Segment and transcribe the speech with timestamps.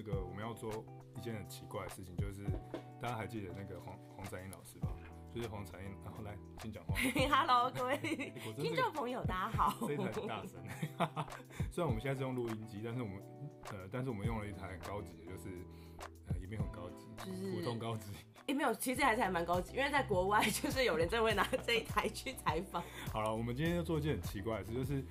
[0.00, 0.82] 那个我们要做
[1.14, 2.42] 一件很奇怪的事情，就是
[3.02, 4.88] 大家还记得那个黄黄展英老师吧？
[5.34, 6.94] 就是黄彩英，然后来请讲话。
[7.28, 7.98] Hello，各位
[8.56, 9.86] 听众朋友，大家好。
[9.86, 10.58] 这一台很大声，
[11.70, 13.22] 虽然我们现在是用录音机，但是我们
[13.72, 15.50] 呃，但是我们用了一台很高级的，就是
[16.28, 18.10] 呃也没有很高级，就是普通高级。
[18.46, 22.82] 也、欸、没有，其实还是还蛮高级，因为在国外就是有人真的会拿这一台去采访。
[23.12, 25.04] 好了，我们今天要做一件很奇怪的事，就是。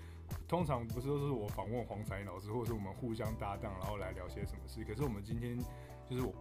[0.50, 4.84] 通常不是都是我访问黄彩英老师，或者是我们互相搭档，然后来聊些什么事。
[4.84, 5.56] 可是我们今天
[6.10, 6.34] 就是我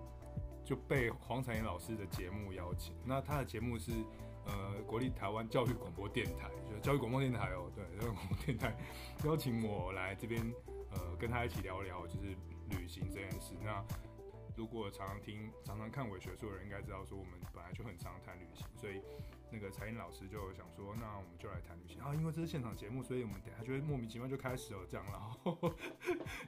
[0.64, 3.92] 就被黄彩英老师的节目邀请，那他的节目是
[4.46, 8.74] 呃国立台湾教育广播电台，就是教育广播电台哦，对，教育广播电台
[9.26, 10.40] 邀请我来这边
[10.92, 12.34] 呃跟他一起聊聊就是
[12.70, 13.54] 旅行这件事。
[13.62, 13.84] 那
[14.56, 19.02] 如果常常听、常常看伪学术的人，应该知道说我们本来就很常谈旅行，所以。
[19.50, 25.58] 那个彩英老师就想说，那我们就来谈旅行啊，因为这是现场节目，所以我们等下就会莫名其妙就开始了这样，然后，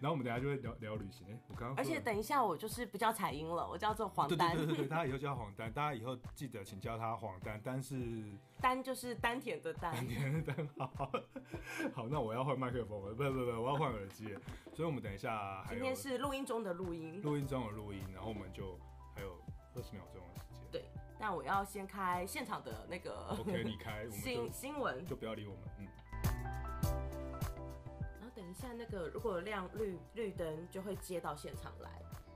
[0.00, 1.38] 然后我们等下就会聊聊旅行。
[1.48, 4.56] 我刚刚，而且等一下我就是不叫彩英了，我叫做黄丹。
[4.56, 9.94] 对对对对，大家以后叫黄丹，大家以后记得请叫他黄丹，丹是 丹就是丹田的丹。
[9.94, 11.10] 丹田的丹，好，
[11.94, 14.26] 好，那我要换麦克风了，不不不，我要换耳机，
[14.74, 15.64] 所以我们等一下。
[15.68, 18.78] 今天是录音中的录音，录音中的录音，然后我们就
[19.14, 19.40] 还有
[19.74, 20.22] 二十秒钟
[21.20, 25.86] 那我要先开现场的那个，OK， 你开新新闻，就不要理我们，嗯。
[28.18, 31.90] 然后等一下，那个如果亮绿绿灯，就会接到现场来。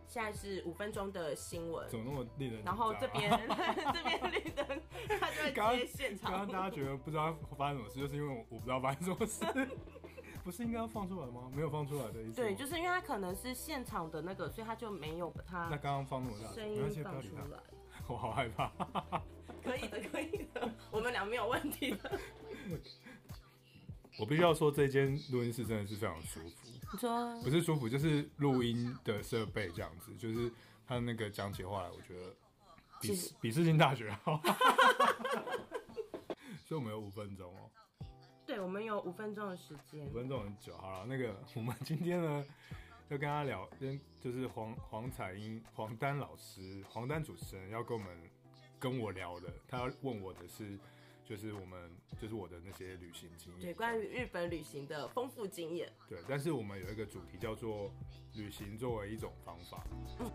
[0.06, 2.62] 现在是五分钟的新闻，怎么那么令人？
[2.62, 4.64] 然后这边 这边绿灯，
[5.18, 6.30] 他就会接现场。
[6.30, 9.44] 刚刚大家觉得不知道发生什么事，就是因为我我不知道发生什么事。
[10.44, 11.50] 不是应该要放出来吗？
[11.54, 12.34] 没有放出来的意思。
[12.36, 15.68] 对，就是因为他可能是现场的那个，所以他就没有把它。
[15.70, 17.58] 那刚刚放那么大声音放出来。
[18.06, 18.70] 我好害怕。
[19.62, 22.20] 可以的，可以的，我们俩没有问题的。
[24.18, 26.68] 我必须要说，这间录音室真的是非常舒服。
[26.92, 30.52] 你说不是舒服，就是录音的设备这样子，就是
[30.86, 32.32] 他那个讲起话来，我觉得
[33.00, 34.40] 比比世新大学好。
[36.64, 37.68] 所以我们有五分钟哦。
[38.46, 40.06] 对，我们有五分钟的时间。
[40.06, 42.44] 五分钟很久，好了，那个我们今天呢，
[43.08, 48.10] 要跟他聊，跟就是黄黄彩英、黄丹老师、黄丹主持人要跟我们。
[48.76, 50.78] 跟我聊的，他要问我的是，
[51.24, 55.90] 就是我们，就是我的那些旅行经验，对，关于日本旅行的丰富经验。
[56.06, 57.90] 对，但是我们有一个主题叫做
[58.34, 59.82] 旅行作为一种方法。
[60.18, 60.30] 嗯。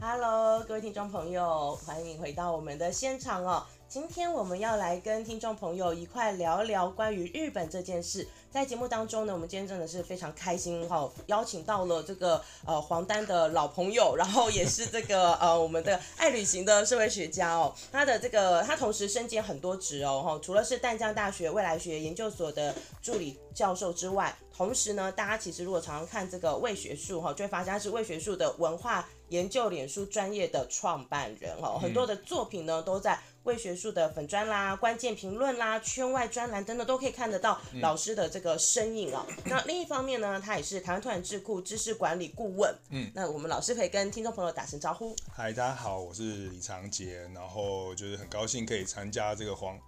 [0.00, 3.66] Hello，各位听众朋友，欢迎回到我们的现场哦。
[3.88, 8.26] 今天我们要来跟听众朋友一块聊聊关于日本这件事。
[8.50, 17.72] 在节目当中呢，我们今天真的是非常开心哈，邀请到了这个呃黄丹的老朋友，然后也是这个呃我们的爱旅行的社会学家哦。
[17.92, 33.16] 他的这个他同时身兼很多职哦哈，除了是淡江大学未来学研究所的助理教授之外，同时呢，大家其实如果常常看这个伪学术哈，就会发现他是伪学术的文化研究脸书专业的创办人哦，很多的作品呢都在。
[33.46, 39.24] 伪学术的粉专啦、关键评论啦、圈外专栏等等，都可以看得到老师的这个身影啊。
[39.28, 42.74] 嗯、 那另一方面呢，他也是台湾拓展智库知识管理顾问。
[42.90, 45.16] 嗯，那我们老师可以跟听众朋友打声招呼。
[45.32, 49.78] 嗨，大家好，我是李长杰，然后就是很高兴可以参加这个黄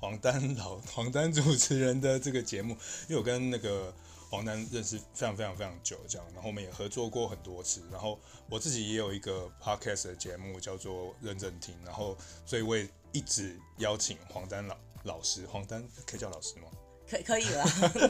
[0.00, 2.74] 黄丹老黄丹主持人的这个节目，
[3.08, 3.94] 因为我跟那个。
[4.30, 8.18] 黄丹认识非常非常非常久，这样，然后我们也合作过很多次，然后
[8.50, 16.68] 我自己也有一个 podcast 的节目叫做认真听，然后所以我也一直邀请黄丹老老师，黄丹可以叫老师吗？
[17.08, 17.64] 可以可以了，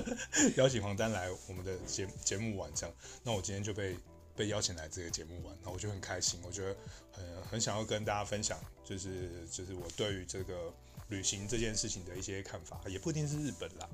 [0.57, 3.97] 邀请黄丹来我们的节节目玩这样，那我今天就被
[4.35, 6.77] 被邀请来这个节目玩，然后我就很开心，我觉得
[7.13, 10.73] 很很想要跟大家分享，就是就是我对于这个
[11.09, 13.89] 旅行这件事情的一些看法，也不一定是日本啦，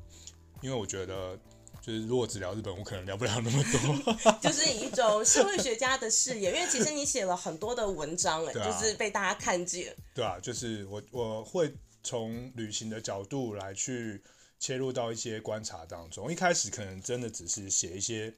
[0.62, 1.38] 因为我觉得。
[1.82, 4.32] 就是如果只聊日本，我可能聊不了那么多。
[4.40, 9.96] 就是以一种社会学家的视野，因为其实你写了很多的文章，哎、啊，就是被大家看见。
[10.14, 11.72] 对啊，就是我我会
[12.02, 14.22] 从旅行的角度来去
[14.58, 16.30] 切入到一些观察当中。
[16.30, 18.32] 一开始可能真的只是写一些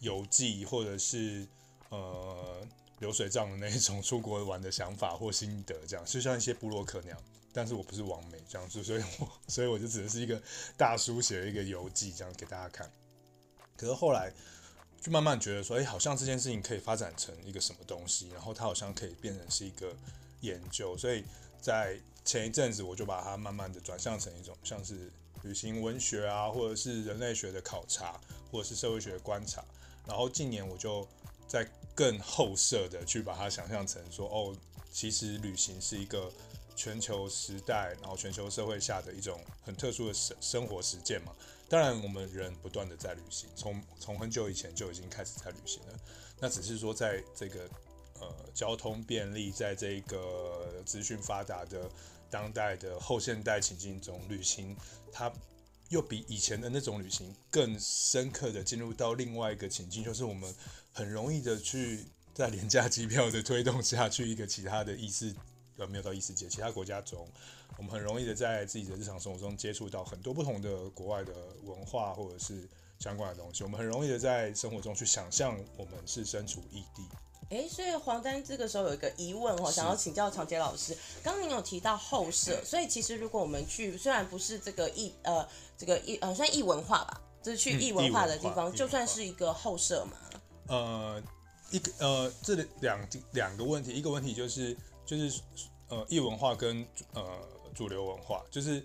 [0.00, 1.46] 游记，或者是
[1.90, 2.66] 呃
[2.98, 7.22] 流水账的那一种 出国玩的想法或心得，这样就像一些部落客那样。
[7.52, 10.38] 但是我不是王美这样子，所以我所以我就只能是一个
[10.76, 12.90] 大叔写了一个游记这样给大家看。
[13.78, 14.30] 可是后来
[15.00, 19.94] 就慢慢觉得说，哎、好像这件事情可以发展成一个什么东西，然后它好像可以变成是一个
[20.42, 20.98] 研究。
[20.98, 21.24] 所以
[21.62, 25.10] 在前一阵子，我就把它慢慢的转向成一种像是
[25.42, 28.20] 旅行文学啊，或者是人类学的考察，
[28.50, 29.64] 或者是社会学观察。
[30.06, 31.08] 然后近年我就
[31.46, 34.56] 在更后设的去把它想象成说，哦，
[34.90, 36.32] 其实旅行是一个。
[36.78, 41.32] 全球时代，然后全球社会下的一种很特殊的生生活实践嘛，
[41.70, 45.98] 当然，我们人不断的在旅行，从从很久以前就已经开始在旅行了。
[46.38, 47.66] 那只是说，在这个
[48.20, 51.90] 呃交通便利，在这个资讯发达的
[52.28, 54.76] 当代的后现代情境中，旅行
[55.10, 55.32] 它
[55.88, 60.54] 又比以前的那种旅行更深刻的进入到另外一个情境，就是我们
[60.96, 65.34] 很容易的去在廉价机票的推动下去一个其他的异世，
[65.76, 67.28] 呃，没有到异世界，其他国家中。
[67.76, 71.34] 我们很容易的在自己的日常生活中接触到很多不同的国外的
[71.64, 72.66] 文化或者是
[72.98, 73.62] 相关的东西。
[73.62, 77.02] 我们很容易的在生活中去想象我们是身处异地。
[77.50, 80.96] 哎，所以黄丹这个时候有一个疑问哦，想要请教长杰老师。
[81.22, 85.46] 刚刚您有提到后设，所以其实如果我们去，虽然不是这个异呃
[85.76, 90.16] 这个异呃算异文化吧，就是去异文化的地方，就算是一个后设嘛。
[90.68, 91.22] 呃，
[91.70, 95.40] 一个呃这两两个问题，一个问题就是就是
[95.88, 97.24] 呃异文化跟呃。
[97.76, 98.82] 主流文化就是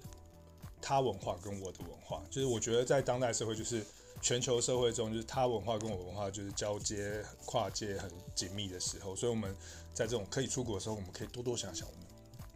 [0.81, 3.85] 他文化跟我的文化，就是我觉得在当代社会，就是
[4.21, 9.55] 全球社会中，就是他文化跟我文化就是交接跨界很紧密的时候，所以我们
[9.93, 12.05] 在这种可以出国的时候，我们可以多多想想我们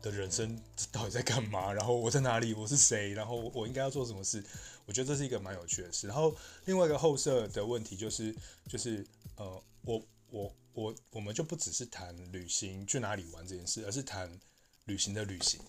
[0.02, 0.62] 的人生
[0.92, 4.44] 到底在干嘛，然后我在哪里，我是谁，然后我应该要做什么事。
[4.86, 6.08] 我觉得这是一个蛮有趣的事。
[6.08, 6.36] 然后
[6.66, 8.36] 另外一个后设的问题就是，
[8.68, 9.06] 就是
[9.36, 14.40] 呃，我我我我们就不只是谈旅行去哪里玩这件事，而是谈
[14.86, 15.60] 旅行的旅行。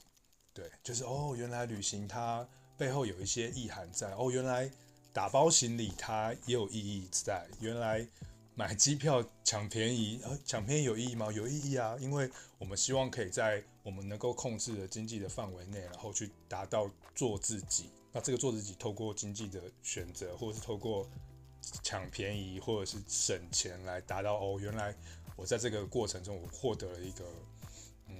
[0.52, 2.46] 对，就是哦，原来旅行它
[2.78, 4.70] 背后有一些意涵在哦，原来
[5.12, 8.06] 打包行李它也有意义在，原来
[8.54, 11.30] 买机票抢便宜，呃，抢便宜有意义吗？
[11.30, 17.90] 有意义啊，因为我们希望可以在我们能够控制的经济的范围内，然后去达到做自己。
[18.16, 21.06] 那这个做自己，透过经济的选择，或者是透过
[21.82, 24.96] 抢便宜，或者是省钱来达到哦，原来
[25.36, 27.26] 我在这个过程中我获得了一个
[28.08, 28.14] 嗯。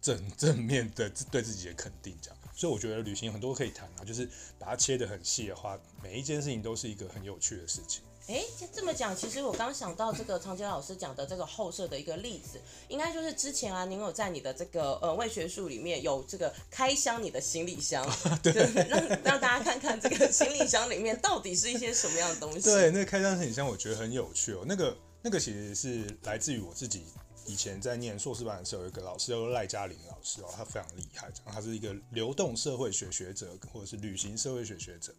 [0.00, 4.28] 正正面的对自己的肯定，这样，所以我觉得旅行很多可以谈啊，就是
[4.58, 8.02] 把它切得很细的话，每一件事情都是一个很有趣的事情。
[8.28, 18.04] 哎，这么讲，其实我刚想到这个长杰老师讲的这个后设的一个例子，应该就是之前啊，您有在你的这个呃伪学术里面有这个开箱你的行李箱，
[18.42, 18.52] 对，
[18.88, 22.62] 让让大家看看这个行李箱里面到底是一些什么样的东西。
[22.62, 27.04] 对，那个开箱行李箱我觉得很有趣哦，那个那个其实是来自于我自己。
[27.48, 35.14] 以前在念硕士班的时候，有一个老师叫做赖嘉玲老师哦，他非常厉害，他是一个流动社会学学者或者是旅行社会学学者。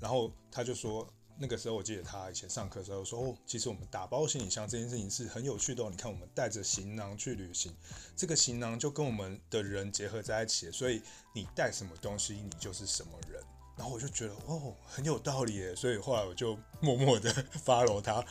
[0.00, 1.04] 然后他就说，
[1.36, 5.88] 那个时候我记得他以前上课的时候说，哦，其实我们打包行李箱这件事情是很有趣的哦。
[5.90, 7.74] 你看，我们带着行囊去旅行，
[8.16, 11.02] 这个行囊就跟我们的人结合在一起，所以
[11.34, 13.42] 你带什么东西，你就是什么人。
[13.76, 17.28] 然后我就觉得哦，很有道理耶，所以后来我就默默的
[17.66, 18.24] follow 他，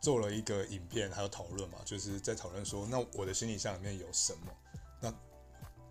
[0.00, 4.52] 做了一个影片，还有讨论嘛，就是在讨论说，那我的行李箱里面有什么？
[5.00, 5.14] 那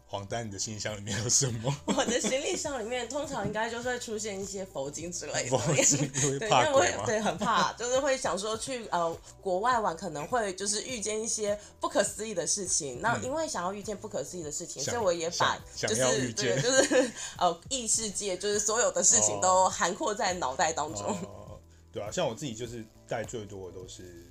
[0.10, 1.76] 黄丹，你的行李箱里面有什么？
[1.86, 5.58] 我的行李箱里面通常应该就是会出现一些佛经之类的。
[5.58, 6.10] 佛经
[6.40, 13.02] 对，因为我也对很怕，就是会想说去呃国外玩可能会就是遇见一些不可思议的事情。
[13.02, 21.04] 那因为想要遇见不可思议的事情，所以我也把就是对就是 呃异世界就是所有的事情都涵括在脑袋当中。
[21.04, 21.60] 哦，
[21.92, 24.26] 对啊，像我自己就是带最多的都是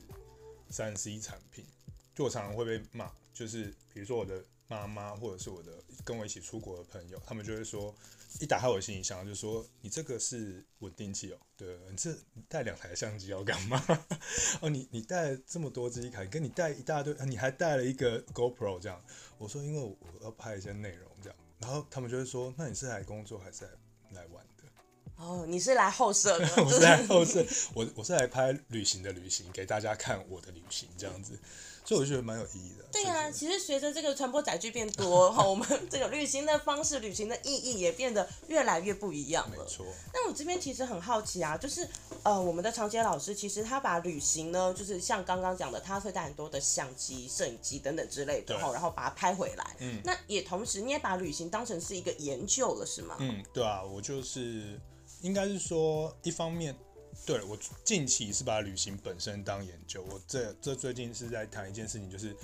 [0.70, 1.66] 三 C 产品，
[2.14, 4.42] 就我常常会被骂，就是比如说我的。
[4.68, 5.72] 妈妈或者是我的
[6.04, 7.94] 跟我一起出国的朋友，他们就会说，
[8.40, 12.12] 一打开我的行李箱就说：“你这个是稳定器哦，对，你这
[12.48, 13.82] 带两台相机要干嘛？
[14.60, 19.00] 哦，你你带这么多机卡，跟你带一大堆，你还带了一个 GoPro 这样。”
[19.38, 23.70] 我说：“因为我要拍一些内容这样。”然后他们就会说：“那你是来工作还是来？”
[25.16, 27.44] 哦，你是来后设的， 我是来后设，
[27.74, 31.38] 我我是来拍旅行的旅行，给大家看我的旅行这样子。
[31.86, 32.84] 所以我觉得蛮有意义的。
[32.90, 39.56] 对啊，其实随着这个传播载具变多， 哈，我们这个旅行的方式、旅行的意义也变得越来越不一样了。
[39.56, 39.86] 没错。
[40.12, 41.88] 那我这边其实很好奇啊，就是
[42.24, 49.76] 呃，我们的长捷老师其实他把旅行呢，就是像刚刚讲的，他会带很多的相机、摄影机等等之类的，哈，然后把它拍回来。
[49.78, 50.00] 嗯。
[50.04, 53.14] 那也同时，你也把旅行当成是一个研究了，是吗？
[53.20, 54.76] 嗯，对啊，我就是
[55.20, 56.76] 应该是说，一方面。
[57.24, 60.04] 对，我近期是把旅行本身当研究。
[60.04, 62.36] 我这这最近是在谈一件事情，就是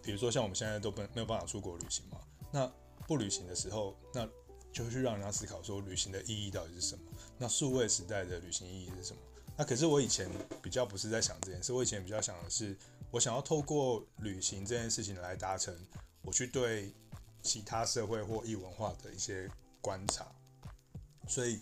[0.00, 2.20] 比如说像我们现在都不没有办法出国旅行嘛，
[2.52, 2.72] 那
[3.08, 4.24] 不旅行的时候，那
[4.72, 7.02] 就去让人家思考说旅行的意义到底是什么？
[7.36, 9.20] 那数位时代的旅行意义是什么？
[9.56, 10.30] 那可是我以前
[10.62, 12.76] 比较不是在想这件事，我以前比较想的是，
[13.10, 15.76] 我想要透过旅行这件事情来达成
[16.22, 16.94] 我去对
[17.42, 19.50] 其他社会或异文化的一些
[19.80, 20.32] 观察，
[21.26, 21.60] 所以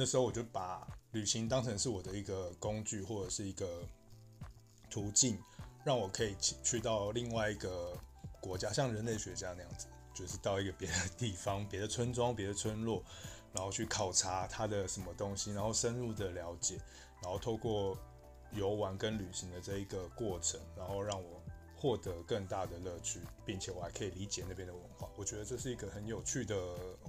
[0.00, 0.88] 那时候我就把。
[1.12, 3.82] 旅行当成是我的一个工具，或者是一个
[4.88, 5.36] 途径，
[5.84, 7.98] 让我可以去去到另外一个
[8.40, 13.02] 国家，像人类学家那样子，就是到一个别的地方、别的村庄、别的村落，
[13.52, 16.78] 然后去考察它的什么东西，然后深入的了解，
[17.20, 17.98] 然后透过
[18.52, 21.39] 游玩跟旅行的这一个过程，然后让我
[21.80, 25.08] 获得更大的乐趣，并且我还可以理解那边的文化。
[25.16, 26.56] 我觉得这是一个很有趣的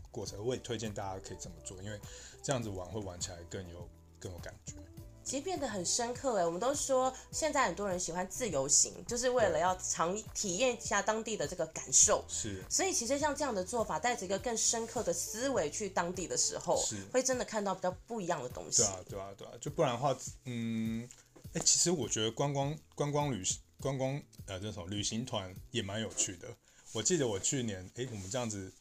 [0.09, 1.99] 过程，我也推荐大家可以这么做，因为
[2.41, 4.75] 这样子玩会玩起来更有更有感觉。
[5.23, 12.25] 其实变得很深刻哎，我们都说现在很多人喜欢自由行，就是为了要尝体验一下当地的这个感受。
[12.27, 18.81] 是，所以其实像这样的做法，带着一个更深刻的思维去当地的时候，是会真的看到比较不一样的东西。
[18.81, 21.07] 对啊，对啊，对啊，就不然的话，嗯，
[21.53, 26.47] 哎，其实我觉得观光观光旅行观光呃这种旅行团也蛮有趣的。
[26.93, 28.71] 我记得我去年，哎，我们这样子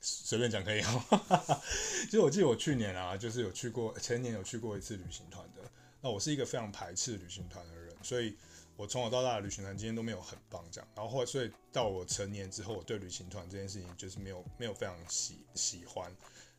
[0.00, 1.62] 随便讲可以哈。
[2.04, 5.62] 其实我记得我去年啊，就是有去过，前年有去过一次旅行团的。
[6.00, 8.36] 那我是一个非常排斥旅行团的人，所以
[8.76, 10.88] 我从小到大的旅行团经验都没有很棒这样。
[10.94, 16.12] 然后后来，所以到我成年之后，我对旅行团这件事情就是没有没有非常喜喜欢。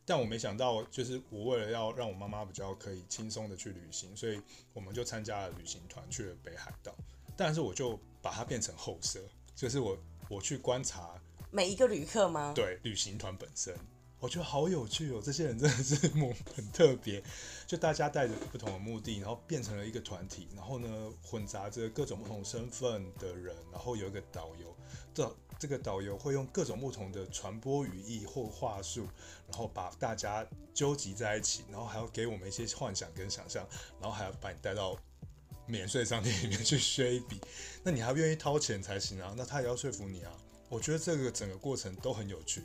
[0.05, 4.41] 但我没想到，就是我为了要让我妈妈比较可以轻松的去旅行，所以
[4.73, 6.95] 我们就参加了旅行团去了北海道。
[7.43, 9.19] 但是我就把它变成后设，
[9.53, 9.97] 就是我
[10.29, 11.21] 我去观察
[11.51, 12.53] 每一个旅客吗？
[12.55, 13.75] 对，旅行团本身。
[14.17, 15.95] 我觉得好有趣哦，这些人真的是
[16.55, 17.21] 很特别，
[17.67, 24.73] 就大家带着不同的目的，然后变成了一个团体，然后呢混杂着各种不同身份的人，然后有一个导游，
[25.13, 29.05] 这这个导游会用各种不同的传播语义或话术，
[29.50, 33.67] 然后把大家纠集在一起，然后还要给我们一些幻想跟想象，
[34.00, 34.97] 然后还要把你带到
[35.65, 37.39] 免税商店里面去削一笔，
[37.84, 40.32] 那你还愿意掏钱才行啊，那他也要说服你啊，
[40.70, 42.63] 我觉得这个整个过程都很有趣。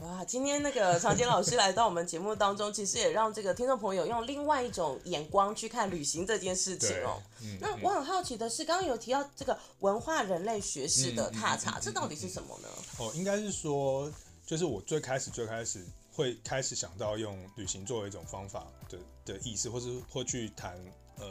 [0.00, 7.22] 哇，今天那个长杰老师来到我们节目当中，其实也让这个听众朋友用另外一种眼光去看旅行这件事情哦。
[7.40, 12.68] 嗯、那我很好奇的是，刚刚有提到这个文化人类学式的踏查，这到底是什么呢？
[12.98, 14.12] 哦，应该是说，
[14.44, 20.78] 就是我最开始最开始会开始想到用旅行作为一种方法的的意思，或是或去谈
[21.16, 21.26] 呃，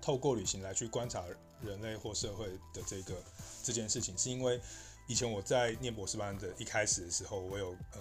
[0.00, 1.24] 透过旅行来去观察
[1.60, 3.14] 人类或社会的这个
[3.62, 4.60] 这件事情，是因为。
[5.08, 8.00] 以前我在念博士班的一开始的时候，我有呃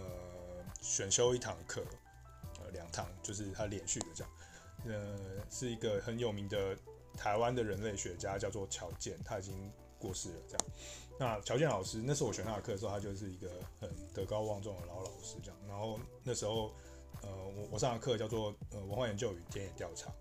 [0.82, 1.86] 选修一堂课，
[2.60, 4.32] 呃两堂，就是他连续的这样，
[4.88, 5.16] 呃
[5.48, 6.75] 是一个很有名的
[7.16, 10.66] 台湾的人类学家，叫做乔健，他已经过世了这样。
[11.20, 15.60] 那乔健老师，那时候我选他的课的时候，他就是一个很德高望重的老老师这样。
[15.68, 16.74] 然后那时候
[17.22, 20.12] 呃我我上的课叫做呃文化研究与田野调查，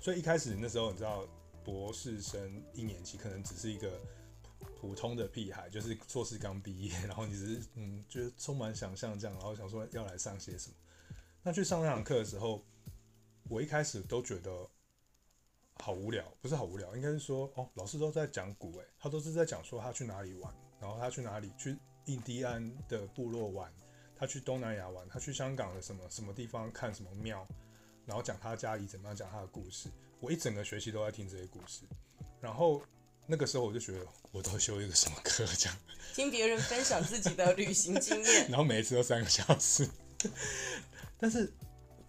[0.00, 1.26] 所以一开始那时候你知道
[1.62, 4.00] 博士生一年级可能只是一个。
[4.78, 10.74] 普通的屁孩，就是硕士刚毕业， 然后你只是嗯，就是充满想象这样，然后想说要来上些什么。
[11.42, 12.64] 那去上那堂课的时候，
[13.50, 14.66] 我一开始都觉得
[15.74, 21.76] 好无聊，不是好无聊，应该是说哦，老师都在讲古诶，他都是在讲说他去哪里玩，然后他去哪里去
[22.06, 23.70] 印第安的部落玩，
[24.16, 27.46] 他去东南亚玩，他去香港的什么什么地方看什么庙，
[28.06, 29.88] 然后讲他家里怎么样讲他的故事。
[30.20, 31.82] 我一整个学期都在听这些故事，
[32.40, 32.82] 然后。
[33.26, 35.78] 那个时候我就觉得，我都修一个什么课这样？
[36.16, 39.88] 听别人分享自己的旅行经验， 然后每一次都三个小时。
[41.16, 41.52] 但是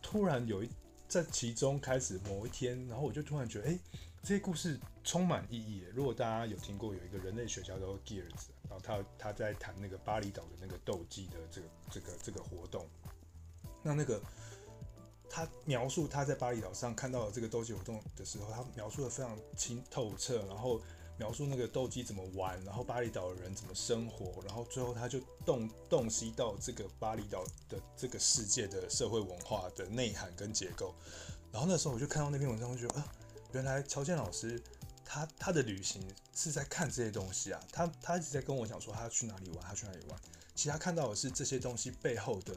[0.02, 0.70] 突然有一
[1.08, 3.80] 在其中开始某一天，然后我就突然觉得，哎、欸，
[4.24, 5.86] 这些故事充满意义。
[5.94, 12.90] 如果大家有听过有一个人类学家叫做 Geertz，然后他他在谈那个巴厘岛的那个斗鸡的这个这个这个活动，
[13.84, 14.20] 那那个。
[15.34, 20.82] 他描述他在巴厘岛上看到了这个斗鸡活动的时候，他描述的非常清透彻，然后
[21.18, 30.94] 描述那个斗鸡怎么玩，然后巴厘岛的人怎么生活，然后最后他就洞洞悉到这个巴厘岛的这个世界的社会文化的内涵跟结构。
[31.50, 33.08] 然后那时候我就看到那篇文章，我就觉得啊，
[33.54, 34.62] 原来乔健老师
[35.06, 40.20] 他他的旅行是在看这些东西啊，他他一直在跟我讲说他要去哪里玩，他去哪里玩。
[40.56, 42.54] 其实他看到的是这些东西背后的。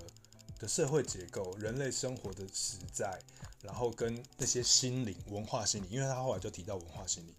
[0.67, 3.19] 社会结构、人类生活的实在，
[3.63, 7.35] 然后跟那些心灵、文化心理，因为他后来就提到文化心理，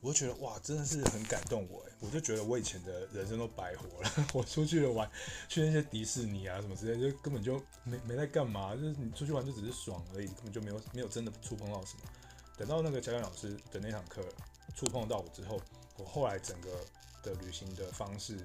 [0.00, 4.10] 我就觉得哇，真的是很感动我哎，我就觉得我以前的人生都白活了。
[4.34, 5.10] 我出去了玩，
[5.48, 12.00] 去那些迪士尼啊什么之类，就根本就没没在干嘛，就是你出去玩就只是爽而已，根本就没有没有真的触碰到什么。
[12.56, 14.22] 等到那个乔健老师的那堂课
[14.74, 15.60] 触碰到我之后，
[15.96, 16.70] 我后来整个
[17.22, 18.36] 的旅行的方式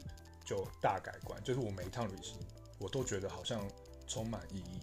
[0.45, 2.35] 就大改观，就是我每一趟旅行
[2.77, 3.67] 我都觉得好像。
[4.13, 4.79] 充满意义，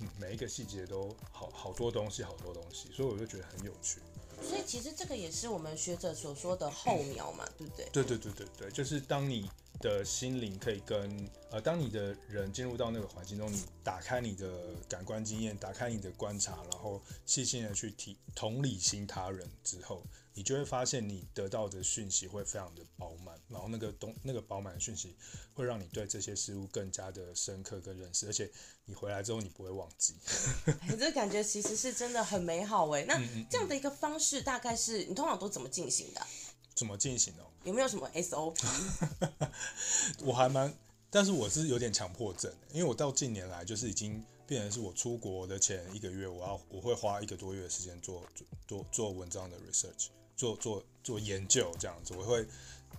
[0.00, 4.00] 嗯，每一个细节都好好多东西，好多东西，所以我就觉得很有趣。
[4.42, 7.88] 所以其实这个也是我们学者所说的后苗嘛，对不对？
[7.92, 9.48] 对对对对对，就是当你
[9.82, 25.14] 的心灵可以跟呃，当你的人进入到那个环境中，你打开你的感官经验，打开你的观察，然后细心的去体同理心他人之后，你就会发现你得到的讯息会非常的饱满，然后那个东那个饱满的讯息
[25.52, 28.50] 会让你对这些事物更加的深刻跟认识，而且
[28.86, 30.14] 你回来之后你不会忘记。
[30.88, 33.04] 你这感觉其实是真的很美好哎。
[33.06, 33.20] 那
[33.50, 36.26] 这样的一个方式，大概是你通常都怎么进行的？
[36.74, 37.44] 怎么进行哦？
[37.64, 38.56] 有没有什么 SOP？
[40.24, 40.72] 我还蛮，
[41.10, 52.44] 但是我是有点强迫症，因为我到近年来就是已经变成是我出国的前一个月，我要我会花一个多月的时间做做做做文章的 research，做做做研究这样子，我会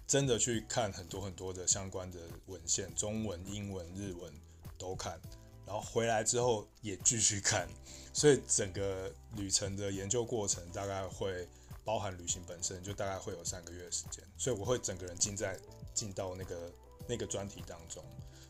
[0.07, 4.33] 真的去看很多很多的相关的文献，中文、英文、日文
[4.77, 5.19] 都看，
[5.65, 7.67] 然后回来之后也继续看，
[8.13, 11.47] 所以整个旅程的研究过程大概会。
[11.83, 15.59] 包含旅行本身就大概会有三个月的时间，所以我会整个人进在
[15.93, 16.71] 进到那个
[17.07, 18.03] 那个专题当中。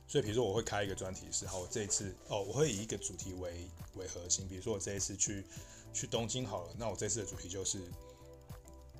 [0.07, 4.47] 所以比如说我会开一个专题是，好，我这一次哦，我会以一个主题为为核心。
[4.47, 5.45] 比如说我这一次去
[5.93, 7.81] 去东京好了，那我这次的主题就是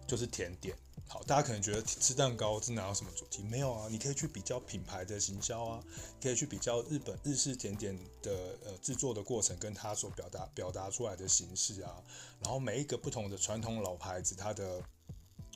[0.08, 0.76] 就是甜点。
[1.08, 3.44] 好，大家可能觉得吃蛋糕这哪有什么主题？
[3.44, 5.84] 没有啊，你可以去比较品牌的行销啊，
[6.20, 12.02] 可以去比较日本日式甜点的呃制作的过程，跟它所表达表达出来的形式啊，
[12.42, 14.82] 然后每一个不同的传统老牌子，它的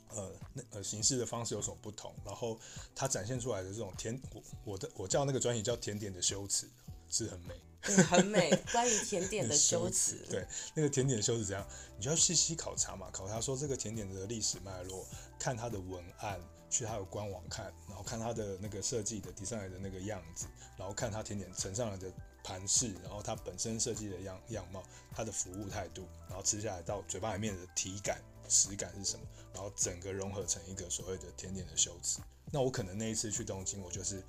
[0.09, 2.13] 呃那呃形式的方式有什么不同？
[2.23, 2.59] 然后
[2.93, 6.69] 它展现出来的这种甜，我我的我叫那个专辑叫甜点的修辞，
[7.09, 7.55] 是很美。
[7.81, 10.17] 很美，关于甜点的修辞。
[10.29, 11.65] 对，那个甜点的修辞怎样？
[11.97, 15.05] 你就要细细考察嘛，考察说这个甜点的历史脉络，
[15.39, 22.11] 看它的文案，去它的官网看，然后看它的那个设计的 design 的那个样子，然后看它甜点呈上来的
[22.43, 24.83] 盘式，然后它本身设计的样样貌，
[25.15, 32.19] 它的服务态度，然后吃下来到嘴巴里面的体感、食感是什么，然后整个融合成一个所谓的甜点的修辞。
[32.51, 34.23] 那我可能那一次去东京，我就是。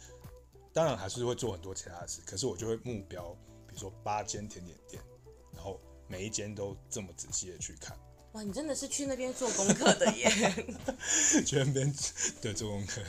[0.73, 3.33] 当然还是会做很多其他的事，可是我就会目标，
[3.67, 5.03] 比如说八间甜点店，
[5.53, 7.99] 然后每一间都这么仔细的去看。
[8.33, 10.31] 哇，你真的是去那边做功课的耶！
[11.47, 11.93] 去那边
[12.43, 13.03] 对做功课，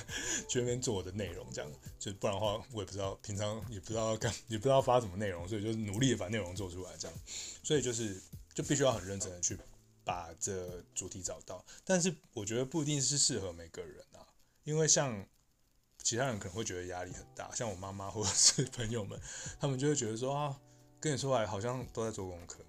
[0.47, 7.17] 去那边做我的内容，这样就不然的话，我也不知道平常也不知道要干， 也不知道发什么内容，所以就是努力的把内容做出来，这样。
[7.61, 8.19] 所以就是
[8.53, 9.57] 就必须要很认真的去
[10.05, 14.25] 把这主题找到，但是我觉得不一定是适合每个人啊，
[14.63, 15.27] 因为像。
[16.09, 19.19] 其他人可能会觉得压力很大，像我妈妈或者是 朋友们，
[19.59, 20.59] 他们就会觉得说啊，
[20.99, 22.65] 跟你出来好像都在做功课。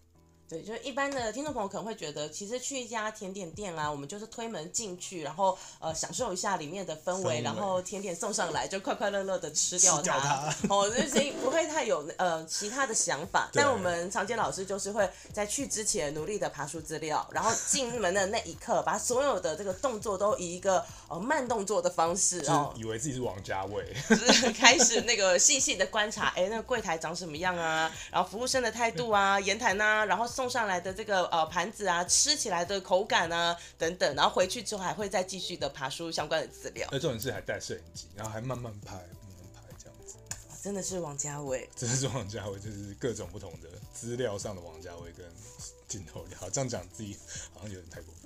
[0.51, 10.03] 对，就是一般的听众朋友可能会觉得，其实去一家甜点店啊，我们就是推门进去，然后呃享受一下里面的氛围，氛围然后甜点送上来就快快乐乐的吃掉它。
[10.03, 13.49] 掉它哦，所以不会太有呃其他的想法。
[13.53, 27.89] 但我们常见老师就是会在去之前努力的爬出资料，然后进门的那一刻，把所有的这个动作都以一个呃慢动作的方式哦，以为自己是王家卫， 就是开始那个细细的观察，哎，那个柜台长什么样啊？
[28.11, 30.27] 然后服务生的态度啊，言谈啊，然后。
[30.41, 36.89] 送上来的这个呃盘子啊，吃起来的口感啊等等，然后回去之后还会再继续的爬书相关的资料。
[36.91, 39.05] 那重点是还带摄影机，然后还慢慢拍，慢
[39.37, 40.17] 慢拍这样子。
[40.63, 45.27] 真的是王家卫， 真的是王家卫，就是各种不同的资料上的王家卫跟
[45.87, 46.35] 镜头里。
[46.35, 47.15] 好，这样讲自己
[47.53, 48.20] 好像有点太过分。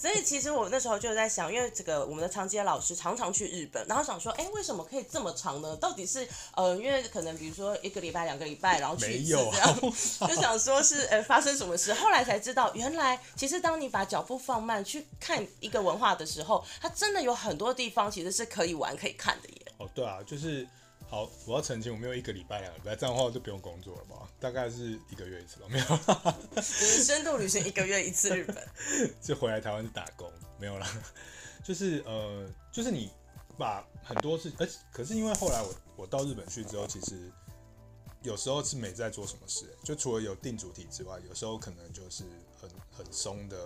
[0.00, 5.76] 所以其实我那时候就在想，因为这个我们的长街老师常常去日本，然后想说，哎，为什么可以这么长呢？
[5.76, 9.80] 到底是呃，因为可能比如说一个礼拜、两个礼拜，然后去一次这样，
[10.26, 11.92] 就想说是呃发生什么事。
[11.92, 19.72] 后来才知道，原来其实当你把脚步放慢去看一个文化的时候，它真的有很多地方其实是可以玩、可以看的耶。
[19.76, 20.66] 哦，对啊，就是。
[21.10, 24.30] 好，我要澄清，我没有一个礼拜、两个礼拜，这样的话我就不用工作了吧？
[24.38, 26.62] 大概是一个月一次吧，没有。
[26.62, 28.56] 深度旅行一个月一次日本，
[29.20, 30.86] 就回来台湾打工，没有啦。
[31.64, 33.10] 就是呃，就是你
[33.58, 37.28] 把很多事，而且可是因为后来我我到日本去之后，其实
[38.22, 42.22] 有时候是没在做什么事，就除了有定主题之外，有时候可能就是
[42.56, 43.58] 很很松的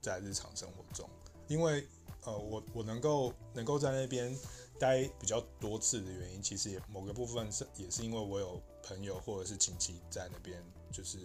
[0.00, 1.06] 在日常生活中，
[1.48, 1.86] 因为
[2.24, 4.34] 呃，我我能够能够在那边。
[4.78, 10.62] 待比较多次的原因，其实也某个部分是也是因为我有朋友或者是亲戚在那边，
[10.92, 11.18] 就是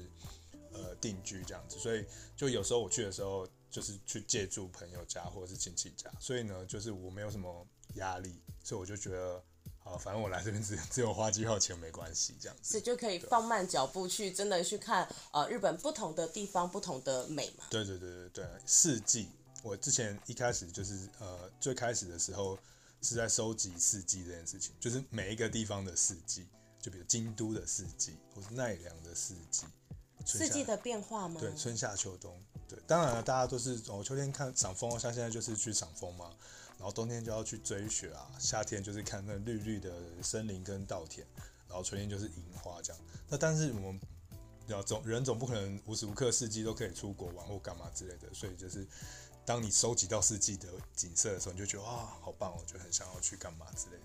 [0.71, 9.43] 呃定居这样子，所以就有时候我去的时候，就是去借住朋友家或者是亲戚家，所以呢，就是我没有什么压力，所以我就觉得，
[9.79, 17.65] 好，反正我来这边只只有花机票钱没关系，这样子，所以就可以放慢脚步去真的去看呃日本不同的地方不同的美嘛。
[17.69, 19.29] 对对对对对，四季，
[19.61, 22.57] 我之前一开始就是呃最开始的时候。
[23.03, 26.47] 是在收集四季这件事情，就是每一个地方的四季，
[26.79, 29.65] 就比如京都的四季，或是奈良的四季，
[30.25, 31.39] 四季的变化吗？
[31.39, 32.41] 对，春夏秋冬。
[32.67, 36.31] 对，当然了，大家都是哦，秋天看赏枫，像现在就是去赏枫嘛。
[36.75, 41.25] 然后冬天就要去追雪啊，夏天就是看那绿绿的森林跟稻田，
[41.67, 43.01] 然后春天就是樱花这样。
[43.29, 44.01] 那但是我们
[44.67, 48.85] 要总人总不可能无时无刻四季都可以出国玩或干嘛之类的，所以就是
[49.45, 54.03] 当你收集到四季的景色的时候，你就觉得哇，好棒哦，就很想要去干嘛之类的。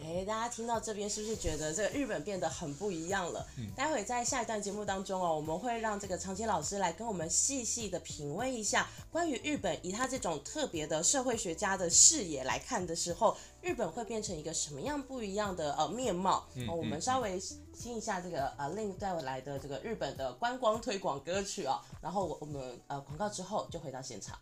[0.00, 3.44] 哎，大家听到这边是不是觉得这个日本变得很不一样了？
[3.56, 16.46] 嗯，待会在下一段节目当中哦，我们会让这个长洁老师来跟我们细细的品味一下关于日本，以他这种特别的社会学家的视野来看的时候，日本会变成一个什么样不一样的呃面貌？
[16.54, 17.42] 嗯，我们稍微
[17.74, 24.38] 听一下这个呃 Link 带回来的这个日本的观光推广歌曲哦，然后我我们呃广告之后就回到现场，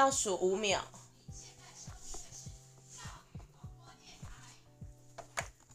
[0.00, 0.80] 倒数五秒。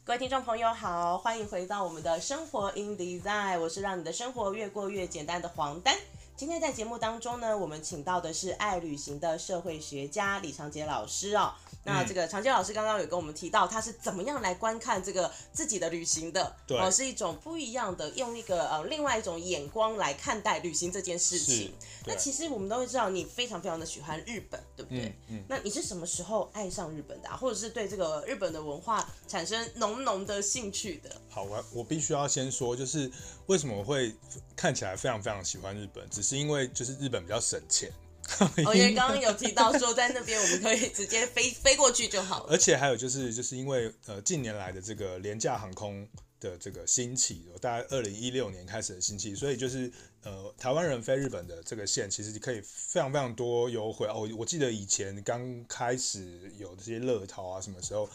[0.02, 5.96] 各位听众朋友好，欢迎回到我们的生活 in Design，我是让你的生活越过越简单的黄丹。
[6.34, 11.54] 今天在节目当中呢，我们请到的是爱旅行的社会学家李长杰老师哦。
[11.86, 16.54] 那这个长杰老师刚刚有跟我们提到，他是怎么样来观看这个自己的旅行的？
[16.66, 21.72] 对，哦，是一种不一样的，用一个呃另外一种眼光来看待旅行这件事情。
[22.04, 25.04] 那其实我们都会知道，你非常非常的喜欢日本，对不对？
[25.28, 25.38] 嗯。
[25.38, 27.36] 嗯，那你是什么时候爱上日本的啊？
[27.36, 31.10] 或者是对这个日本的文化产生浓浓的兴趣的？
[31.28, 33.10] 好，我我必须要先说，就是
[33.46, 34.14] 为什么我会
[34.56, 37.92] 看起来非常非常喜欢日本，只是因为就是日本比较省钱。
[38.38, 42.52] 哦，因为刚刚有提到说，在那边我们可以直接飞飞过去就好了。
[42.52, 46.06] 而且还有就是，就是因为呃近年来的这个廉价航空
[46.38, 49.90] 的这个兴起，大概二零一六年开始的兴起，所以就是
[50.22, 54.28] 呃台湾人飞日本的这个线，其实可以非常非常多优惠哦。
[54.36, 58.08] 我记得以前刚开始有这些乐淘啊，什么时候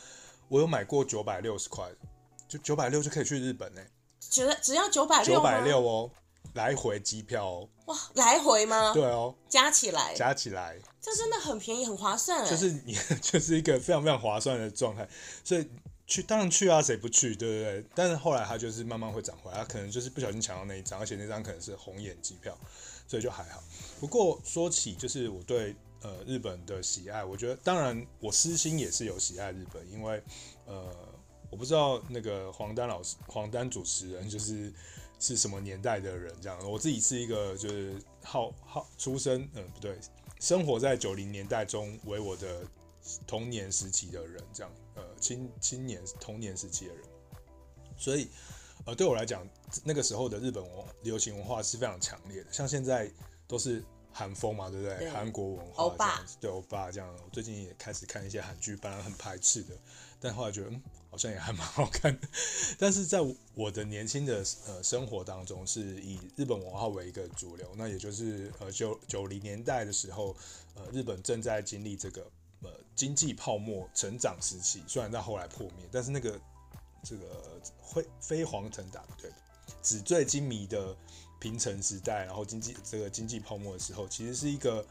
[0.49, 1.89] 我有买过九百六十块，
[2.47, 3.81] 就九百六就可以去日本呢？
[4.19, 5.35] 只只要九百六？
[5.35, 6.11] 九百六哦。
[6.53, 8.93] 来回机票哦，哇，来回吗？
[8.93, 12.45] 对哦，加起来，加起来，这真的很便宜，很划算。
[12.49, 15.07] 就是你 就是一个非常非常划算的状态，
[15.45, 15.65] 所以
[16.05, 17.85] 去当然去啊，谁不去，对不对？
[17.95, 22.57] 但是后来他就是慢慢会涨回来，他可能就是不小心抢到那一张，而且那张可能是红眼机票，
[23.07, 23.63] 所以就还好。
[24.01, 30.21] 不过说起就是我对呃日本的喜爱，我觉得当然我私心也是有喜爱日本，因为
[30.65, 30.93] 呃
[31.49, 34.73] 我不知道那个黄丹老师、黄丹主持人就是。
[35.21, 36.33] 是什么年代的人？
[36.41, 39.95] 这样，我自己是一个就是好好出生，嗯，不对，
[40.39, 42.63] 生活在九零年代中为我的
[43.27, 47.03] 童年时期的人，这样，呃，青青年童年时期的人，
[47.95, 48.29] 所以，
[48.85, 49.47] 呃，对我来讲，
[49.83, 53.07] 那个时候的日本文流行文化是非常强烈的，像现在
[53.47, 55.07] 都是韩风嘛，对不对？
[55.11, 59.77] 韩国文化这样子，对欧巴这样，我最近也开始看一些韩剧，本来很排斥的，
[60.19, 60.81] 但后来觉得，嗯。
[61.11, 62.27] 好像也还蛮好看的，
[62.79, 63.19] 但是在
[63.53, 67.69] 我的年轻的呃生活当中，是以日本文化为一个主流。
[67.75, 70.33] 那也就是呃九九零年代的时候，
[70.73, 72.21] 呃日本正在经历这个
[72.61, 76.39] 呃经济泡沫成长时期，虽然到后来破灭，但是那个
[77.03, 79.29] 这个辉飞黄腾达对
[79.83, 80.95] 纸醉金迷的
[81.41, 84.87] 平成时代，然后经济这个经济泡沫的时候，其实是一个。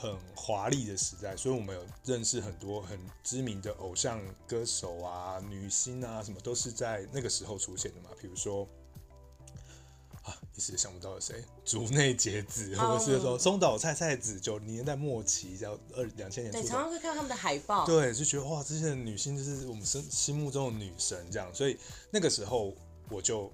[0.00, 8.10] 很华丽的时代，所以我们有认识很多很知名的偶像歌手啊、女星啊，什么都是在那个时候出现的嘛。
[8.20, 8.64] 比如说
[10.22, 16.52] 啊，一时想不到有谁，竹内结子，或者是说松岛菜菜子，九零年代末期，叫二两千年。
[16.52, 21.52] 对，常常会看到他们的海报，对，就觉得哇，这些女星就是我们心心目中的女神这样。
[21.52, 21.76] 所以
[22.12, 22.72] 那个时候
[23.10, 23.52] 我就。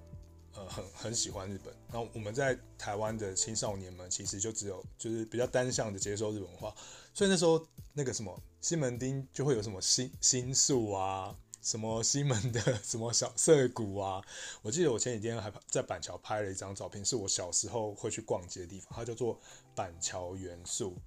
[0.55, 1.73] 呃，很很喜欢日本。
[1.91, 6.73] 然后我们在台湾的青少年们，其实就只有就是比较单向的接受日本文化。
[7.13, 14.21] 所以那时候那个什么西门町就会有什么新新宿啊，什么西门的 什么小涩谷啊。
[14.61, 19.39] 我记得我前几天还在板桥拍了一张照片，是我小时候会去逛街的地方，它叫做
[19.75, 20.97] 板桥元素。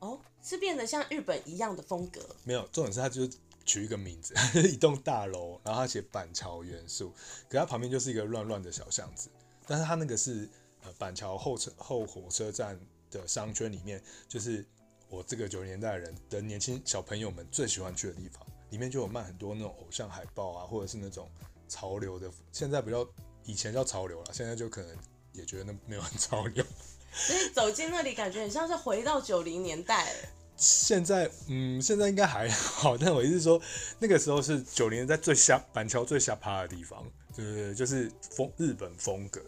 [0.00, 2.20] 哦，是变得像日本一样的风格？
[2.44, 3.30] 没有，重点是它就是。
[3.64, 4.34] 取一个名字，
[4.68, 7.12] 一栋大楼，然后他写板桥元素，
[7.48, 9.28] 可它旁边就是一个乱乱的小巷子。
[9.66, 10.48] 但是它那个是
[10.82, 12.78] 呃板桥后车后火车站
[13.10, 14.64] 的商圈里面，就是
[15.08, 18.46] 我这个九十年代人的年轻小朋友们最喜欢去的地方。
[18.70, 21.30] 里面就有卖很多那种偶像海报啊，或者是那种
[21.68, 23.06] 潮流的，现在比较
[23.44, 24.96] 以前叫潮流了，现在就可能
[25.32, 26.64] 也觉得那没有很潮流。
[27.12, 30.12] 所以走进那里，感觉很像是回到九零年代。
[30.56, 33.60] 现在，嗯，现在应该还好， 但我意思是说，
[33.98, 39.40] 那个时候是九零年代最下板桥最下趴的地方，对对对，就是风日本风格，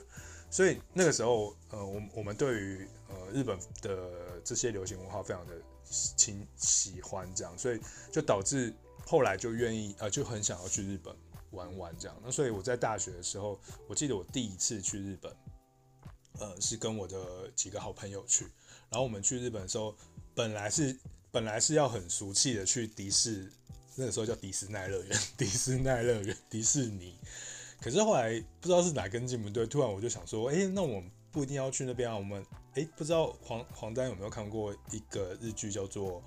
[0.50, 5.54] 所以那个时候，呃，我我们对于呃日本的这些流行文化非常的
[6.16, 11.14] 亲喜欢，这样，所以就导致后来就愿意，呃，就很想要去日本
[11.52, 12.16] 玩玩这样。
[12.24, 15.32] 那所以我在大学的时候，我记得我第一次去日本，
[16.40, 18.48] 呃，是跟我的几个好朋友去。
[18.88, 19.96] 然后我们去日本的时候，
[20.36, 20.94] 本来是
[21.32, 23.50] 本来是要很俗气的去迪士，
[23.94, 27.16] 那个时候叫迪士尼乐园， 迪士尼乐园，迪士尼。
[27.80, 32.14] 可是后来不知道是哪根筋不对，突然我就想说，哎、欸，那我们不一定要去那边啊。
[32.14, 32.44] 我们
[32.74, 36.22] 哎、欸，不知道黄黄丹有没有看过一个日剧叫做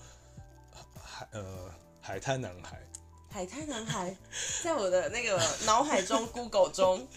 [1.00, 2.82] 海呃海滩男孩。
[3.30, 4.17] 海滩男孩，
[4.63, 7.08] 在我的那个脑海中， Google 中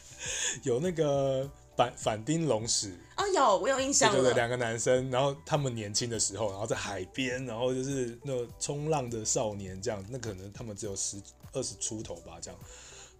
[0.63, 1.51] 有那个
[1.83, 11.21] 反反丁龙史哦，有我有印象了，对对，两个男生，然后他们年轻的时候，然后在海边，然后就是那冲浪的少年这样，那可能他们只有十
[11.53, 12.61] 二十出头吧，这样。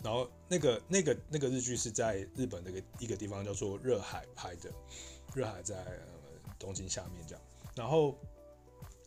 [0.03, 4.71] 然后那个那个那个日剧是在日本的一个一个地方叫做热海拍的，
[5.35, 5.77] 热海在
[6.59, 7.45] 东京下面这样。
[7.75, 8.19] 然后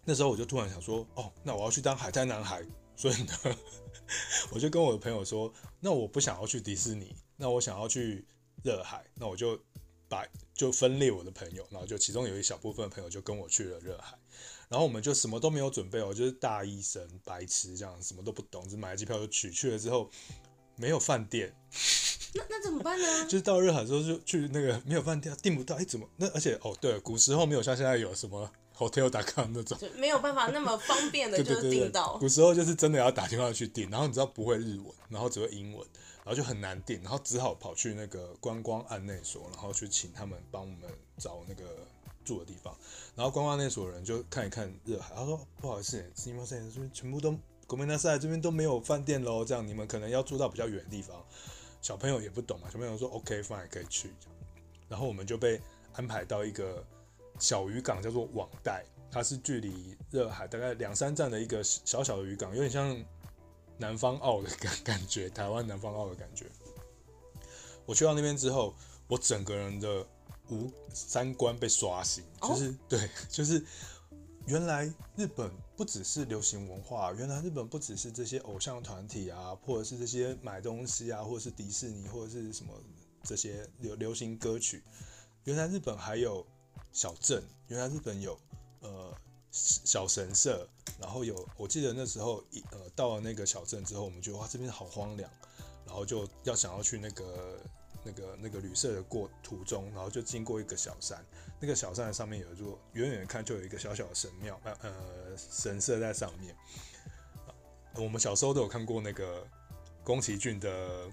[0.04, 2.66] 那时候我就突然想说，哦，那我要去当海滩男孩。
[2.98, 3.34] 所以呢，
[4.52, 8.26] 我就跟我的朋友说，那我不想要去迪士尼，那我想要去
[8.66, 9.58] 热海，那我就
[10.10, 14.18] 把就分裂我的朋友，然后就其中有一小部分的朋友就跟我去了热海，
[14.68, 20.10] 然后我们就什么都没有准备，哦就是大一生白痴这样，什么都不懂，只买了机票就去，去了之后
[20.76, 21.56] 没有饭店，
[22.34, 23.24] 那那怎么办呢？
[23.30, 28.52] 就是到热海之后就去那个没有饭店订不到，哎、欸、怎么那而且哦对，古时候没有像现在有什么。
[28.78, 32.18] Hotel.com 那种，就没有办法那么方便的， 就是订到。
[32.18, 35.88] 古时候就是真的要打电话去订，然后你知道不会日文，然后只会英文，
[36.26, 40.80] 然后就很难订，然后只好跑去那个观光案内所，然后去请他们帮我们
[41.18, 41.64] 找那个
[42.26, 42.76] 住的地方。
[43.16, 51.24] 然后观光案内所的人就看一看热海，他说不好意思，是因为这边全部都国民大赛这边都没有饭店喽，这样你们可能要住到比较远的地方。
[51.82, 54.10] 小朋友也不懂嘛，小朋友说 OK fine 可以去，
[54.90, 55.62] 然后我们就被
[55.94, 56.84] 安排到一个。
[57.38, 62.98] 小渔港叫做网袋，它是距离热海大概两三站的一个小小的渔港，有点像
[63.78, 66.46] 南方澳的感 感觉，台湾南方澳的感觉。
[67.86, 68.74] 我去到那边之后，
[69.08, 70.06] 我整个人的
[70.50, 73.64] 五三观被刷新，就是、哦、 对，就是
[74.48, 74.86] 原来
[75.16, 82.74] 日本不只是流行文化，原来日本不只是这些偶像团体啊，或者是这些买东西啊，或者是迪士尼或者是什么
[83.24, 84.84] 这些流流行歌曲，
[85.44, 86.46] 原来日本还有。
[86.92, 88.40] 小镇，原来日本有
[88.80, 89.14] 呃
[89.58, 90.68] 小神社，
[91.00, 95.32] 然后有我记得那时候一呃到了那个小镇之后，我们觉得哇这边好荒凉，
[95.86, 97.60] 然后就要想要去那个
[98.04, 101.26] 那个那个旅社的过途中，然后就经过一个小山，
[101.60, 104.92] 那个小山上面有一座远远看就有一个小小的神庙，呃呃
[105.38, 106.54] 神社在上面。
[107.96, 109.48] 我们小时候都有看过那个
[110.04, 111.10] 宫崎骏的。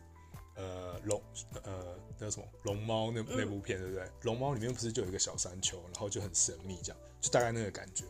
[0.55, 1.23] 呃，龙
[1.65, 4.07] 呃那什么龙猫那那部片对不对？
[4.21, 8.05] 龙猫里面不是就有一个小山丘，然后就很神秘这样，就大概那个感觉。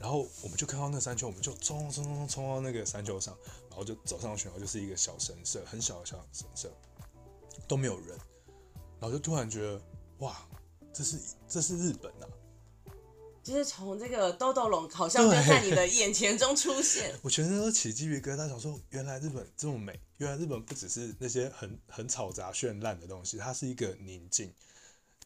[0.00, 3.36] 然后我们就看到那个山丘，我们就冲冲冲冲到那个山丘上，
[3.68, 6.70] 然后就走上去，然后就是一个小神社，很小的小神社，
[7.66, 8.16] 都没有人。
[9.00, 9.80] 然后就突然觉得，
[10.18, 10.36] 哇，
[10.92, 12.26] 这是这是日本啊！
[13.44, 17.14] 就是从这个豆豆龙，好像就在你的眼前中出现。
[17.22, 24.52] 我全身都起鸡皮疙瘩，想说，原来日本这么美，原来日本不只是那些很很嘈杂绚烂的东西，它是一个宁静。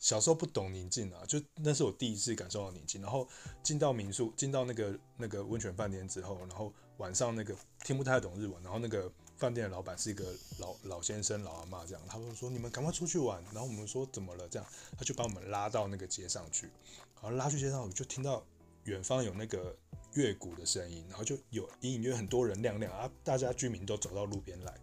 [0.03, 3.01] 小时候不懂宁静啊，就那是我第一次感受到宁静。
[3.01, 3.27] 然后
[3.63, 13.41] 进到民宿，进到那个那个温泉饭店之后，然后晚上那个听不太懂日文，然后那个饭店的老板是一个老老先生、老阿嬷这样，他们说，你们赶快出去玩。
[13.53, 14.49] 然后我们说怎么了？
[14.49, 16.67] 这样他就把我们拉到那个街上去。
[17.15, 18.45] 然后拉去街上，我就听到
[18.87, 19.73] 远方有那个
[20.15, 24.75] 乐鼓的声音，然后就有隐隐约很多人亮亮啊，大家居民都走到路边来，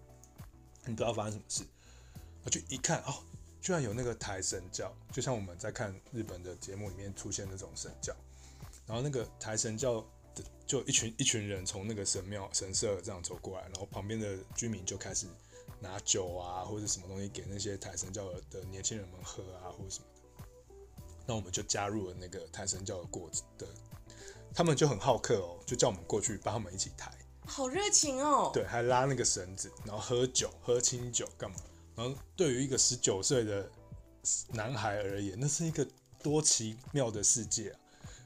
[0.86, 1.64] 你不知道发生什么事，
[2.46, 3.16] 我就一看哦，
[3.62, 8.16] 居然有那个抬神教，就像我们在看日本的节目里面出现那种神教，
[8.88, 10.00] 然后那个抬神教
[10.34, 15.28] 的就一群一群人从那个神庙神社这样走过来，然后旁边的居民就开始
[15.80, 20.46] 拿酒啊或者什么东西给那些抬神教的年轻人们喝啊或者什么的。
[21.28, 23.68] 那我们就加入了那个抬神教的过程的，
[24.54, 27.12] 他们就很好客哦，就叫我们过去帮他们一起抬，
[27.46, 28.50] 好热情哦。
[28.54, 31.58] 对，还拉那个绳子，然后喝酒，喝清酒干嘛？
[32.00, 33.70] 然后对于一个十九岁的
[34.54, 35.86] 男孩而言，那是一个
[36.24, 37.80] 多奇妙的世界啊！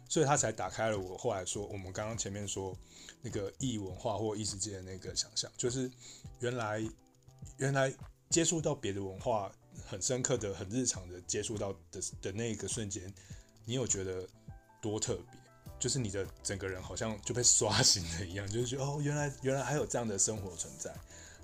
[0.07, 2.77] 所以他才打开了我后来说，我们刚刚前面说
[3.23, 5.91] 那个异文化或异世界的那个想象，就是
[6.39, 6.87] 原来
[7.57, 7.91] 原来
[8.29, 9.51] 接触到别的文化。
[9.87, 13.11] 很深刻的、很日常的接触到的的那个瞬间，
[13.65, 14.25] 你有觉得
[14.79, 15.39] 多特别？
[15.79, 20.91] 就是你的整个人好像就被刷新了一样，就是觉得哦，原来原来还有这样的生活存在。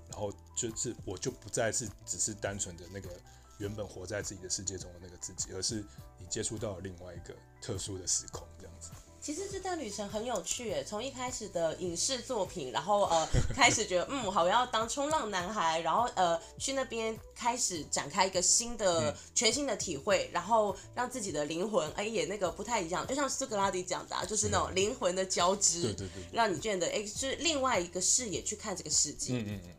[0.09, 0.31] 然后
[0.67, 3.09] 就是我就不再是只是单纯的那个
[3.59, 5.75] 原本活在自己的世界中的那个自己，而是
[6.17, 8.89] 你接触到了另外一个特殊的时空，这样子。
[9.21, 29.33] 其实这段旅程很有趣诶，从一开始的影视作品，然后呃开始觉得嗯好，我要当冲浪男孩，然后呃去那边开始展开一个新的、嗯、全新的体会，然后让自己的灵魂哎也那个不太一样，就像苏格拉底讲的、啊，就是那种灵魂的交织，对对对，让你觉得哎是另外一个视野去看这个世界。
[29.33, 29.73] 嗯嗯嗯。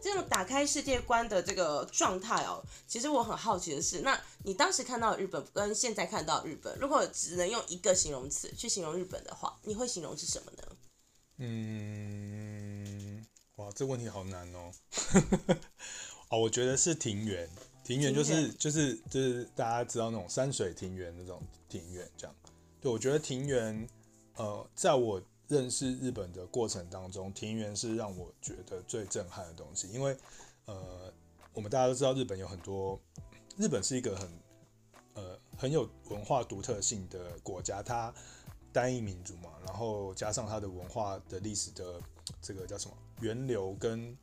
[0.00, 10.62] 这种打开世界观的这个状态哦，其实我很好奇的是，那你当时看到日本跟现在看到日本，如果只能用一个形容词去形容日本的话，你会形容是什么呢？
[11.38, 14.72] 嗯，哇，这问题好难哦。
[16.30, 17.48] 哦，我觉得是庭园，
[17.82, 22.36] 庭园就是园就是就是大家知道那种山水庭园那种庭园这样。
[22.80, 23.88] 对，我觉得庭园，
[24.36, 25.20] 呃，在我。
[25.48, 30.16] 认识日本的过程当中，庭园是让我觉得最震撼的东西，因为，
[30.66, 31.12] 呃，
[31.54, 33.00] 我们大家都知道日本有很多，
[33.56, 34.28] 日本是一个很，
[35.14, 38.14] 呃，很有文化独特性的国家，它
[38.72, 42.00] 单一民族嘛，然后加上它的文化的历史的
[42.42, 44.14] 这个叫什么源流跟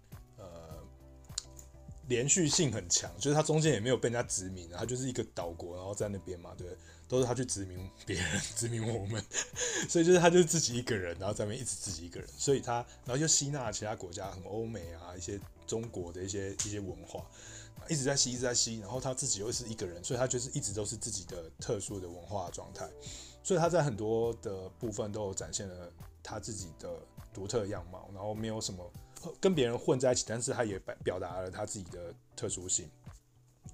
[2.07, 6.67] 连续性很强，就是它中间也没有被人家殖民，它就是一个岛国，然后在那边嘛，对。
[7.07, 9.23] 都是他去殖民别人， 殖民我们，
[9.87, 17.23] 所以就是他就是自己一个人，然后在那边一直自己一个人，所以他然后又吸纳其他国家，很欧美啊，一些中国的一些一些文化，
[17.87, 22.89] 一直在吸，一直在吸，然后他自己又是一个人，所以他就是一直都是自己的特殊的文化状态，
[23.43, 26.89] 所以他在很多的部分都有展现了他自己的
[27.31, 28.91] 独特样貌，然后没有什么
[29.39, 32.89] 跟别人混在一起，但是他也表表达了他自己的特殊性。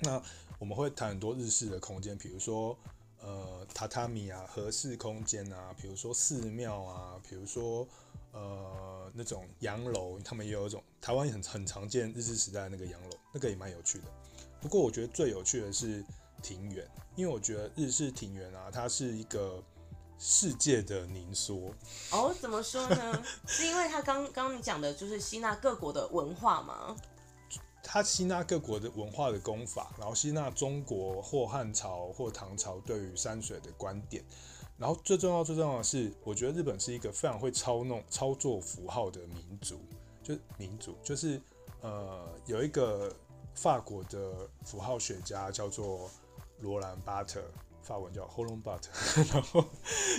[0.02, 0.22] 那
[0.60, 2.78] 我们会谈很多日式的空间，比如说。
[3.24, 7.88] 呃，榻榻米啊，和室空间啊，比如说寺庙啊，比如说
[8.32, 14.06] 呃那种洋楼，他们也有一种台湾很很常见日治时代那个洋楼，那个也蛮有趣的。
[14.60, 16.04] 不过我觉得最有趣的是
[16.42, 16.84] 庭园，
[17.16, 19.64] 因为我觉得日式庭园啊，它是一个
[20.24, 21.74] 世界的凝缩。
[22.12, 23.24] 哦，怎么说呢？
[23.48, 26.96] 是因为他刚刚你讲的就是吸纳各国的文化吗？
[27.84, 34.24] 他吸纳各国的文化的功法，然后吸纳中国或汉朝或唐朝对于山水的观点，
[34.78, 39.82] 然后最重要最重要的是，我觉得日本是一个非常会操弄操作符号的民族，
[40.22, 41.42] 就民族就是
[41.82, 43.12] 呃有一个
[43.56, 46.08] 法国的符号学家叫做
[46.60, 47.42] 罗兰巴特，
[47.82, 48.90] 法文叫 Roland Barthes，
[49.34, 49.66] 然后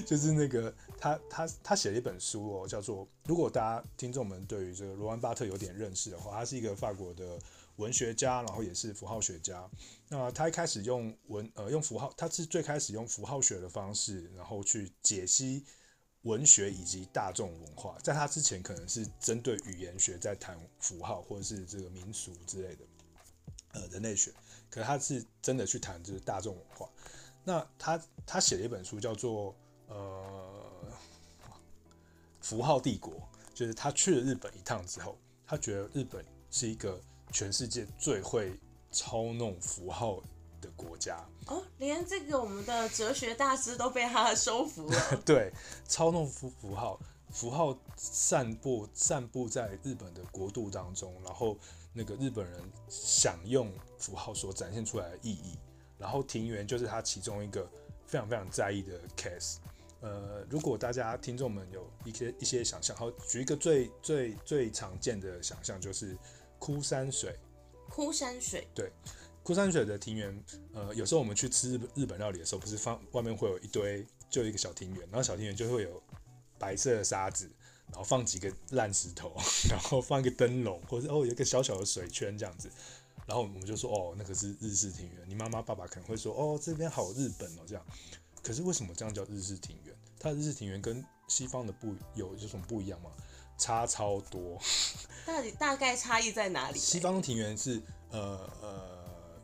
[0.06, 7.38] 就是那个他他他写了一本书哦，叫做如果大家听众们对于这个罗兰巴特有点认识的话，他是一个法国的。
[7.76, 9.68] 文学家，然后也是符号学家。
[10.08, 15.64] 那他一开始用文呃用符号，他是最开始用符号学的方式，然后去解析
[16.20, 17.96] 文学以及大众文化。
[18.02, 22.84] 在他之前，可能是针对语言学在谈符号或者是这个民俗之类的，
[23.72, 24.30] 呃，人类学。
[24.68, 26.88] 可是他是真的去谈就是大众文化。
[27.44, 29.54] 那他他写了一本书叫做
[29.88, 30.90] 呃
[32.40, 33.12] 符号帝国，
[33.54, 37.00] 就是他去了日本一趟之后，他觉得日本是一个。
[37.34, 40.22] 全世界最会操弄符号
[40.60, 45.16] 的国家哦，连这个我们的哲学大师都被他收服了。
[45.24, 45.50] 对，
[45.88, 47.00] 操弄符符号，
[47.30, 51.56] 符号散布散布在日本的国度当中，然后
[51.94, 55.56] 那个日本人享用符号所展现出来的意义，
[56.02, 57.66] 然后庭园就是他其中一个
[58.06, 59.56] 非常非常在意的 case。
[60.00, 66.14] 呃，如果大家听众们有一些一些想象，好，举一个最最最常见的想象就是。
[66.64, 67.36] 枯山水，
[67.88, 68.88] 枯山水，对，
[69.42, 76.00] 枯山水的庭园，呃，有时候我们去吃日日本料理的时候，不是放外面会有一堆，就一个小庭园，然后小庭园就会有
[76.60, 77.50] 白色的沙子，
[77.88, 79.34] 然后放几个烂石头，
[79.68, 82.70] 然后放一个灯笼，或者哦有一个小小的水圈这样子，
[83.32, 85.24] 然后我们就说哦，那个是日式庭园。
[85.26, 87.82] 你妈妈爸爸可能会说哦，这边好日本哦这样，
[88.42, 89.96] 可是为什么这样叫日式庭园？
[90.20, 93.10] 它的日式庭园跟西方的不有有什么不一样吗？
[93.56, 94.60] 差超多，
[95.24, 96.78] 到底大概差异在哪里？
[96.78, 99.40] 西方庭园是呃呃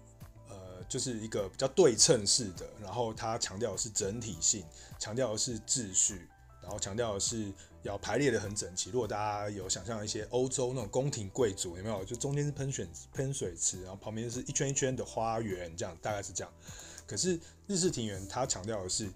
[0.50, 4.66] 呃，就是一个比较对称式的，然后它强调的是整体性，
[4.98, 6.28] 强调的是秩序，
[6.60, 7.50] 然后强调的是
[7.88, 8.90] 要排列的很整齐。
[8.90, 12.04] 如果大家有想象一些欧洲那种宫廷贵族，有没有？
[12.04, 16.52] 就中间是喷水喷水池，然后旁边是一圈一圈的花园，这样大概是这样。
[17.06, 19.08] 可是日式庭园它强调的是，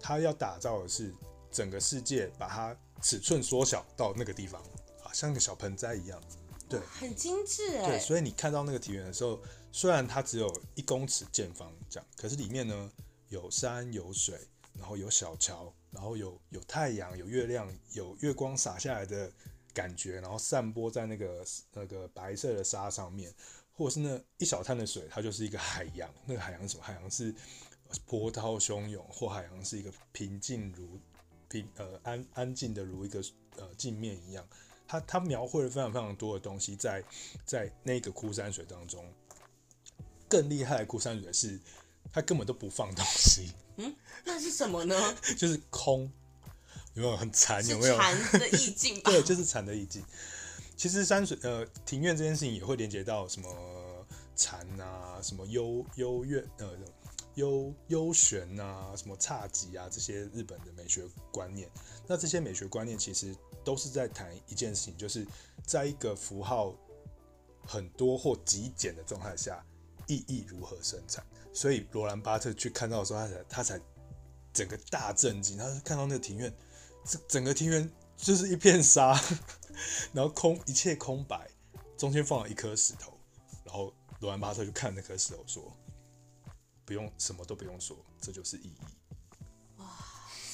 [0.00, 1.12] 它要打造的是
[1.50, 2.76] 整个世界，把它。
[3.02, 4.60] 尺寸缩小到那个地方
[5.02, 6.22] 啊，像个小盆栽一样，
[6.68, 7.92] 对，很精致哎。
[7.92, 9.40] 对，所以你看到那个庭园的时候，
[9.72, 12.92] 虽然它只有一公尺见方这样，可是里面呢
[13.30, 14.38] 有山有水，
[14.80, 19.30] 然后有小桥，然后有有太阳有月亮有月光洒下来的
[19.72, 23.32] 感觉，然后散播在那个那个白色的沙上面，
[23.72, 26.12] 或者是那一小滩的水，它就是一个海洋。
[26.24, 26.82] 那个海洋是什么？
[26.82, 27.34] 海洋是
[28.06, 30.98] 波涛汹涌，或海洋是一个平静如。
[31.52, 33.20] 平呃安安静的如一个
[33.56, 34.48] 呃镜面一样。
[34.86, 37.02] 他他描绘了非常非常多的东西在
[37.44, 39.04] 在那个枯山水当中。
[40.28, 41.60] 更厉害的枯山水是，
[42.12, 43.52] 他根本都不放东西。
[43.76, 43.94] 嗯，
[44.24, 44.94] 那是什么呢？
[45.38, 46.10] 就是空，
[46.94, 47.66] 有没有很禅？
[47.68, 49.00] 有没有禅的意境？
[49.04, 50.04] 对，就是禅的意境。
[50.76, 56.76] 其实山水呃庭院这件事情也会连接到什么禅啊，什么幽幽怨呃
[57.34, 61.70] 幽幽玄啊，什么侘寂啊这些日本的美学观念。
[62.06, 65.26] 那这些美学观念其实都是在谈一件事情，就是
[65.66, 66.74] 在一个符号
[67.66, 69.64] 很多或极简的状态下。
[70.06, 71.24] 意义如何生产？
[71.52, 73.80] 所以罗兰巴特去看到的时候，他才他才
[74.52, 75.56] 整个大震惊。
[75.58, 76.52] 他看到那个庭院，
[77.04, 79.20] 这整个庭院就是一片沙，
[80.12, 81.50] 然后空一切空白，
[81.96, 83.18] 中间放了一颗石头。
[83.64, 85.76] 然后罗兰巴特就看那颗石头说
[86.84, 88.76] ：“不用什么都不用说，这就是意义。”
[89.78, 89.86] 哇！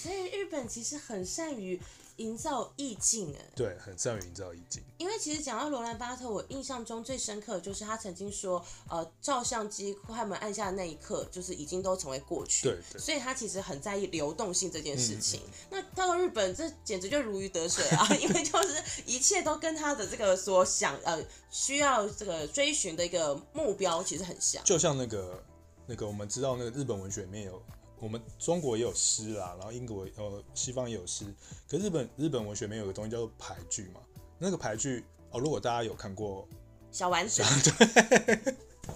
[0.03, 1.81] 所以日本其实很善于。
[2.17, 4.83] 营造意境，哎，对，很善于营造意境。
[4.99, 12.69] 因为其实讲到罗兰巴特，我印象中最深刻的就是他曾经说，呃，照相机快门按下的那一刻，就是已经都成为过去。
[12.69, 13.01] 对对。
[13.01, 15.41] 所以他其实很在意流动性这件事情。
[15.45, 18.09] 嗯、那到了日本，这简直就如鱼得水啊！
[18.21, 24.63] 因为就是一切都跟他的这个所想，呃，需要这个追寻的一个目标，其实很像。
[24.65, 25.43] 就像那个
[25.87, 27.63] 那个，我们知道那个日本文学里面有。
[27.99, 31.25] 我们中国也有诗啦，然后英国呃西方也有诗，
[31.69, 34.01] 可日本日本文学里面有个东西叫做俳句嘛。
[34.39, 36.47] 那个俳句哦，如果大家有看过
[36.93, 37.43] 小丸子，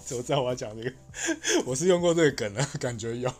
[0.07, 0.95] 对，我知道我要讲这个，
[1.65, 3.33] 我是用过这个梗的，感觉有。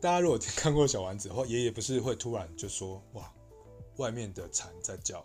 [0.00, 3.32] 大家如果看过小丸子的话，爷爷不是会突然就说哇，
[3.98, 5.24] 外面的蝉在叫，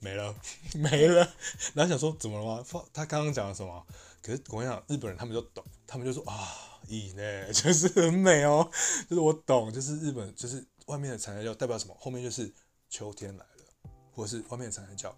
[0.00, 0.34] 没了
[0.76, 1.32] 没了，
[1.72, 2.64] 然后想说怎么了吗？
[2.92, 3.86] 他刚刚讲了什么？
[4.22, 6.67] 可是我跟你讲，日本人他们就懂，他们就说啊。
[6.88, 8.70] 以呢， 就是很美哦，
[9.08, 11.96] 就是我懂，就是日本，就是外面的蝉在叫代表什么？
[12.00, 12.52] 后面就是
[12.88, 15.16] 秋天来了，或者是外面的蝉叫，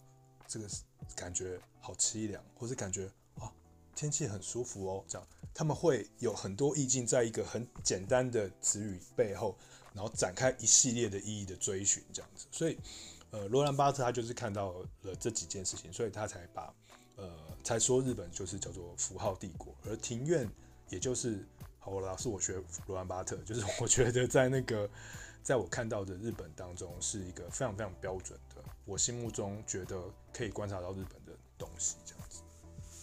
[0.48, 0.68] 这个
[1.14, 3.06] 感觉好凄凉，或是感觉
[3.38, 3.50] 啊
[3.94, 9.56] 天气很舒服哦，这样他们会有很多意境，在一个很简单的词语背后，
[9.94, 12.46] 然后展开一系列的意义的追寻，这样子。
[12.50, 12.78] 所以，
[13.30, 16.74] 呃，罗兰巴特他就是看到了这几件事情，所以他才把
[17.16, 17.28] 呃
[17.62, 20.48] 才说日本就是叫做符号帝国，而庭院
[20.88, 21.46] 也就是。
[21.82, 24.88] 好，我老师，我学罗兰巴特，就是我觉得在那个，
[25.42, 29.98] 在我看到的日本当中，是一个非常非常标准的，我心目中觉得
[30.30, 32.42] 可以观察到日本的东西，这样子。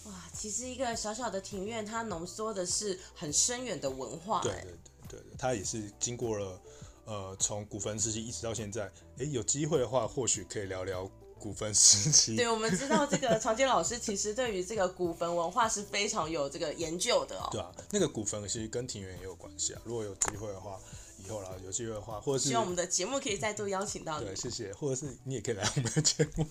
[0.05, 4.41] 哇，其实一个小小的庭院，它浓缩的是很深远的文化。
[4.43, 4.71] 对对
[5.09, 6.61] 对对，它也是经过了，
[7.05, 11.09] 呃，从古坟时期一直到现在，哎、欸，有机会的话，或许可以聊聊。
[11.39, 17.47] 古坟时期，对，我们知道这个长洁老师其实对于这个古坟文化是非常有这个研究的哦。
[17.51, 19.81] 对啊，那个古坟其实跟庭园也有关系啊。
[19.85, 20.79] 如果有机会的话，
[21.25, 24.25] 以后啦，有机会的话，或者是希望我们的节目可以再度邀请到你。
[24.25, 24.73] 对，谢谢。
[24.73, 26.45] 或者是你也可以来我们的节目，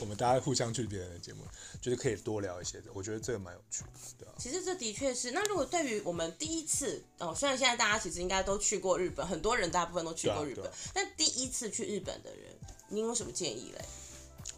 [0.00, 1.42] 我们大家互相去别人的节目，
[1.80, 2.90] 就是可以多聊一些的。
[2.92, 4.34] 我觉得这个蛮有趣的，对啊。
[4.38, 5.30] 其实这的确是。
[5.32, 12.54] 那如果对于我们第一次哦，虽然现在大家其实应该都去过日本，很多人大部分都去过日本，啊啊、但第一次去日本的人，
[12.88, 13.84] 你有什么建议嘞？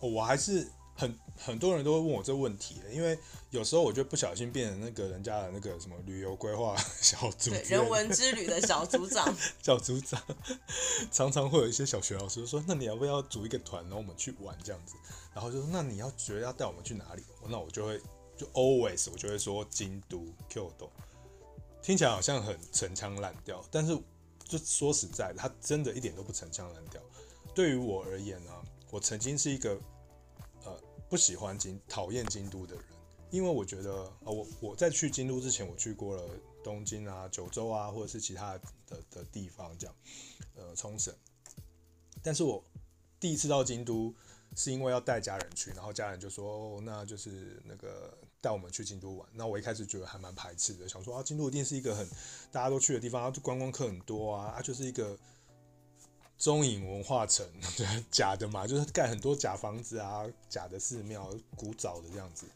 [0.00, 3.18] 我还是很很多人都会问我这个问题的，因为
[3.50, 10.22] 有时候我就不小心变成那个人家的那个什么旅游规划小组，对，人文之旅的小组长， 小组长，
[11.12, 14.94] 常常会有一些小学老师说，那你要不要组一个团，然后我们去玩这样子，
[15.34, 17.22] 然后就说，那你要觉得要带我们去哪里？
[17.48, 18.00] 那我就会
[18.36, 20.88] 就 always 我就会说京都 Kyoto，
[21.82, 23.94] 听起来好像很陈腔滥调，但是
[24.44, 27.02] 就说实在的，它真的一点都不陈腔滥调。
[27.54, 28.62] 对于我而言呢、啊。
[28.90, 29.78] 我曾经是一个
[30.64, 32.84] 呃不喜欢京、讨厌京都的人，
[33.30, 36.22] 因为我觉得啊、呃，我我在去京都之前，我去过了
[36.62, 39.96] 东京啊、九州啊，或者是其他的的，地方，这样
[40.54, 41.14] 呃冲绳。
[42.22, 42.62] 但是我
[43.18, 44.14] 第一次到京都，
[44.54, 49.28] 是因为要带家人去，然后家人就说，哦，那就是那个带我们去京都玩。
[49.32, 52.08] 那我一开始觉得还蛮排斥的，想说啊，京都一定是一个很
[52.50, 55.18] 大家都去的地方，啊，观光客很多啊，啊，就是一个。
[56.38, 62.46] 中影文化城，对， 假的嘛，就是盖很多假房子啊，假的寺庙，古早的这样子。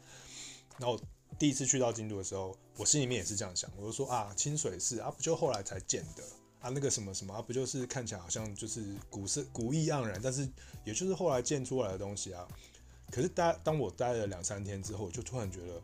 [0.78, 1.00] 然后
[1.38, 6.22] 第一次去到京都的时候，我心里面也是这样想，我就说啊，清水寺啊，不就后来才建的
[6.60, 6.68] 啊？
[6.68, 10.48] 那个什么什么啊，不就是看起来好像就是古色古意盎然，但是
[10.84, 12.46] 也就是后来建出来的东西啊。
[13.10, 15.82] 可是待当我待了两三天之后，就突然觉得。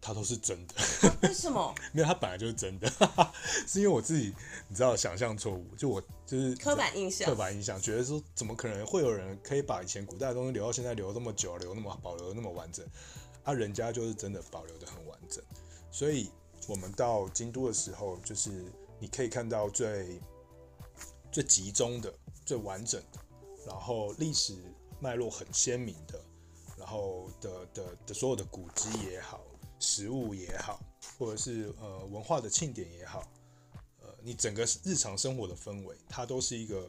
[0.00, 0.74] 它都是真的，
[1.22, 1.74] 为什么？
[1.92, 2.90] 没有，它本来就是真的，
[3.68, 4.34] 是因为我自己，
[4.68, 12.86] 你知道，想象错误，就我就是刻板印象，刻板印象，觉得说怎么可能会有人可以把以前古代的东西留到现在，留那么久，留那么保留那么完整，
[13.44, 15.44] 啊，人家就是真的保留的很完整。
[15.90, 16.30] 所以
[16.66, 18.64] 我们到京都的时候，就是
[18.98, 20.20] 你可以看到最
[21.30, 22.12] 最集中的、
[22.46, 23.18] 最完整的，
[23.66, 24.56] 然后历史
[24.98, 26.18] 脉络很鲜明的，
[26.78, 29.40] 然后的的的所有的古迹也好，
[29.80, 30.78] 食物也好，
[31.18, 33.26] 或者是呃文化的庆典也好，
[34.00, 36.88] 呃，你整个日常生活的氛围，它都是一个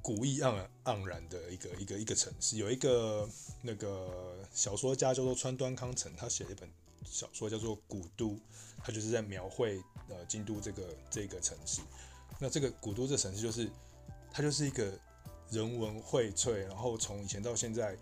[0.00, 2.56] 古意盎然盎然的一个一个一个城市。
[2.56, 3.28] 有一个
[3.60, 6.70] 那个小说家叫做川端康成，他写了一本
[7.04, 8.28] 小说叫做《古都》，
[8.78, 11.82] 他就是在描绘呃京都这个这个城市。
[12.38, 13.68] 那这个古都这城市就是
[14.32, 14.96] 它就是一个
[15.50, 17.98] 人文荟萃，然后从以前到现在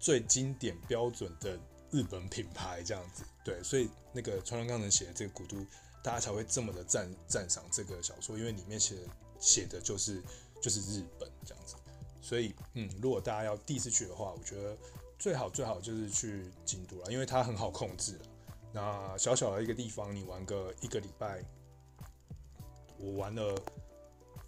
[0.00, 1.58] 最经典标准的
[1.96, 3.24] 日本品牌这样子。
[3.42, 5.64] 对，所以那个川端康成写的这个古都，
[6.02, 8.96] 大家才会这么的赞赞赏这个小说，因为里面写
[9.40, 10.22] 写的就是
[10.60, 11.74] 就是日本这样子。
[12.20, 14.76] 所以嗯，如果大家要第一次去的话，我觉得
[15.18, 18.26] 最好最好就是去京都了，因为它很好控制了。
[18.72, 21.42] 那小小的一个地方，你玩个一个礼拜，
[22.98, 23.54] 我玩了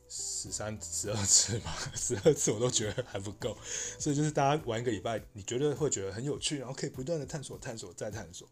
[0.09, 3.57] 十三、十二次吧， 十二次我都觉得还不够，
[3.99, 8.49] 所以就是大家玩一个礼拜，你觉得会觉得很有趣，然后可以不断的探索、探索再探索，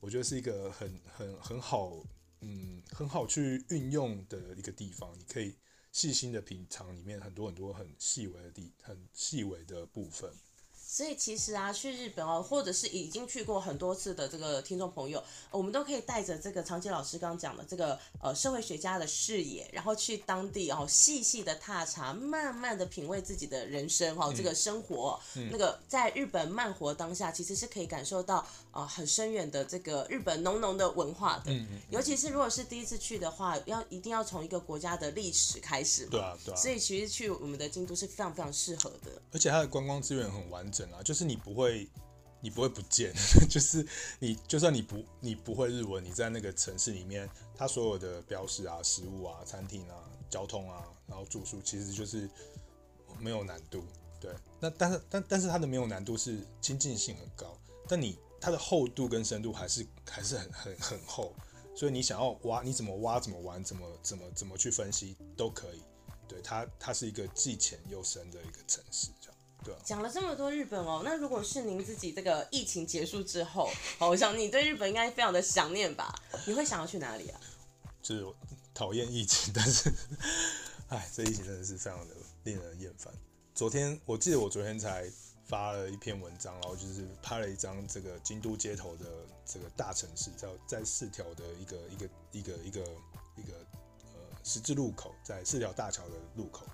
[0.00, 2.04] 我觉得是一个很、很、很好，
[2.40, 5.56] 嗯，很好去运用的一个地方，你可以
[5.92, 10.30] 细心的品尝里面很多很多很细微的地、很细微的部分。
[10.88, 28.36] 所以其实啊，去日本哦，或者是已经去过很多次的这个听众朋友，我们都可以带着这个长洁老师刚刚讲的这个呃社会学家的视野，然后去当地哦细细的踏查，慢慢的品味自己的人生哈、哦，这个生活、嗯、那个在日本慢活当下，其实是可以感受到
[28.70, 31.52] 啊、呃、很深远的这个日本浓浓的文化的。
[31.52, 31.80] 嗯嗯。
[31.90, 36.06] 尤其是如果是第一次去的话，要一定要从一个国家的历史开始。
[36.06, 36.56] 对啊，对啊。
[36.56, 40.76] 所以其实去我们的京都是非常非常适合的，而且它的观光资源很完整。
[40.92, 41.88] 啊就是你不会，
[42.40, 43.12] 你不会不见，
[43.48, 43.86] 就是
[44.18, 49.96] 你就算你不你不会日文，你在那个城市里面，它所有的标识啊、食物啊、餐厅啊、
[50.28, 52.28] 交通啊，然后住宿，其实就是
[53.18, 53.84] 没有难度。
[54.20, 57.56] 对，那但是但但是它的没有难度是亲近性很高，
[57.86, 61.34] 但你它的厚度跟深度还是还是很很很厚，
[61.74, 65.82] 所以你想要挖，你怎么挖、怎么玩、怎么怎么怎么去分析都可以。
[66.26, 69.35] 对，它它是一个既浅又深的一个城市这样。
[69.84, 76.14] 讲了这么多日本哦，那如果是您自己这个疫情结束之后， 好，我想你对日本应该非常的想念吧？
[76.46, 77.40] 你会想要去哪里啊？
[78.02, 78.26] 就是
[78.74, 79.92] 讨厌疫情，但是，
[80.88, 82.14] 哎，这疫情真的是非常的
[82.44, 83.12] 令人厌烦。
[83.54, 85.10] 昨天我记得我昨天才
[85.46, 89.06] 发了一篇文章，然后就是拍了一张这个京都街头的
[89.44, 92.80] 这个大城市，在在四条的一个一个一个一个
[93.36, 93.54] 一个
[94.14, 96.66] 呃十字路口，在四条大桥的路口。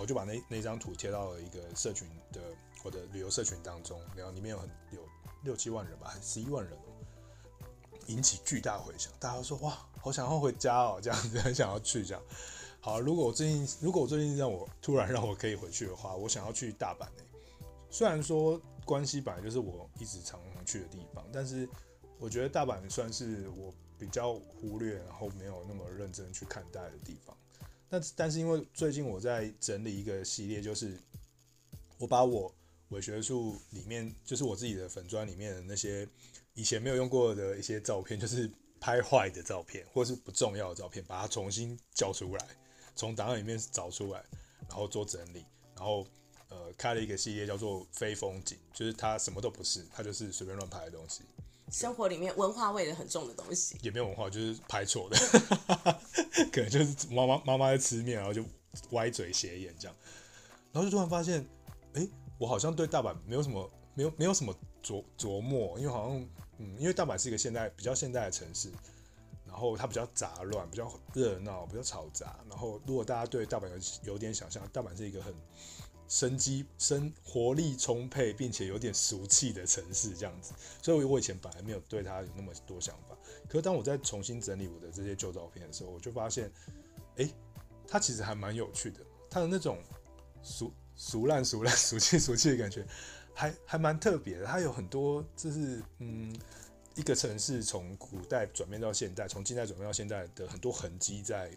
[0.00, 2.40] 我就把那那张图贴到了一个社群的
[2.84, 5.00] 我的旅游社群当中，然后里面有很有
[5.42, 6.92] 六七万人吧，还是十一万人哦，
[8.06, 9.12] 引起巨大回响。
[9.18, 12.22] 大家都说哇，好想要回家哦，这样子很想要去这样。
[12.80, 17.24] 好，如果我最近如果我最近让我突然让我可以回去的话，我想要去大阪诶。
[17.90, 21.68] 虽然说关西本来就是我一直常常去的地方，但是
[22.18, 27.36] 我觉得大阪算是我比较忽略，然后没有那么认真去看待的地方。
[27.88, 30.98] 但但是因为最近我在整理一个系列，就是
[31.98, 32.52] 我把我
[32.88, 36.06] 伪学术里面，就是我自己的粉专里面的那些
[36.54, 42.48] 以前没有用过的一些照片，就是拍坏的照片或是不重要的照片，把它重新叫出来，
[42.94, 44.24] 从档案里面找出来，
[44.68, 46.06] 然后做整理，然后
[46.48, 51.22] 呃开了一个系列叫做非风景，就是它什么都不是，它就是随便乱拍的东西。
[51.70, 55.16] 生活里面文化味的很重的东西，也没有文化，就是拍错的，
[56.52, 58.44] 可能就是妈妈妈妈在吃面，然后就
[58.90, 59.96] 歪嘴斜眼这样，
[60.72, 61.44] 然后就突然发现，
[61.94, 68.70] 哎、欸，我好像对大阪没有什么，没有没有什么琢琢磨，因为好像，嗯，因为大阪是一个现代比较现代的城市，
[69.44, 75.34] 然后它比较杂乱，比较热闹，比较嘈杂，然后如果大家对大阪有有点想象，大阪是一个很。
[76.08, 80.52] 生机、生活力充沛，并且有点俗气的城市，这样子。
[80.80, 83.16] 所以，我以前本来没有对它有那么多想法。
[83.48, 86.50] 可是，当我在重新整理我的这些旧照片的时候，我就发现，
[87.16, 87.34] 哎、欸，
[87.88, 89.00] 他其实还蛮有趣的。
[89.28, 89.78] 它的那种
[90.42, 92.86] 俗 俗烂、俗烂、俗气、俗气的感觉，
[93.34, 94.46] 还还蛮特别的。
[94.46, 96.34] 它有很多，就是嗯，
[96.94, 101.50] 一个城市从古代转变到现代，从近代转变到现代的很多痕迹，在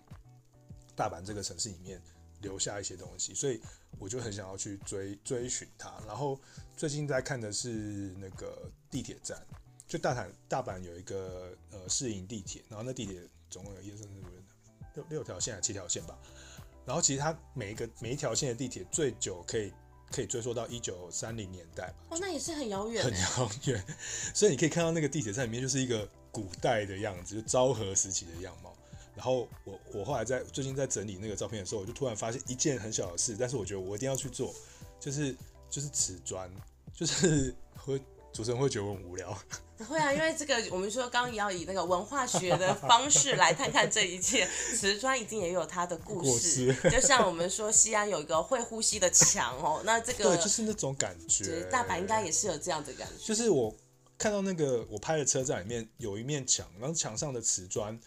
[0.95, 2.01] 大阪这个城市里面
[2.41, 3.61] 留下一些东西，所以。
[3.97, 6.39] 我就很想要去追追寻它，然后
[6.77, 7.69] 最近在看的是
[8.17, 9.37] 那个地铁站，
[9.87, 13.19] 就大阪大阪有一个呃市营地铁，然后那地铁
[13.49, 14.23] 总共有一二三四五
[14.93, 16.17] 六六条线还是七条线吧，
[16.85, 19.73] 然后其实它每一个每一条线的地铁最久可以
[20.11, 23.85] 可以追溯到一九三零年代吧，哦，那也是很遥远，很遥远，
[24.33, 28.68] 所以你可以看到那个地铁站里面就是一个古代的样子，就昭和时期的样貌。
[29.20, 34.55] 然后我我后来在最近在整理那个照片的时候，我就突然发现一件很小的事，但是我觉得我一定要去做，
[34.97, 35.36] 就是
[35.70, 36.49] 就是瓷砖，
[36.95, 37.99] 就是 会
[38.32, 39.38] 主持人会觉得我很无聊。
[39.76, 46.74] 不会啊，因为这个我们说刚刚也要以那个文化学的 方式来看看这一切，瓷砖一定也有它的故事。
[46.89, 51.61] 就像我们说西安有一个会呼吸的墙哦，那这个对，就是那种感觉。
[51.70, 53.26] 大阪应该也是有这样的感觉。
[53.26, 53.76] 就是我
[54.17, 57.99] 看到那个我拍的车站里面有一面墙，然后墙上的瓷砖，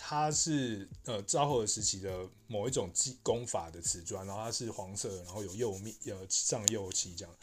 [0.00, 7.34] 它是呃昭和时期的某一种技工法的瓷砖，然后它是黄色，然后有釉面呃上釉漆这样，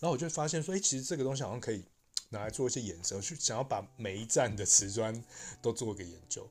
[0.00, 1.84] 然后我就发现说，哎，其实这个东西好像可以。
[2.30, 5.22] 拿来做一些衍生，去想要把每一站的瓷砖
[5.62, 6.50] 都做一个研究。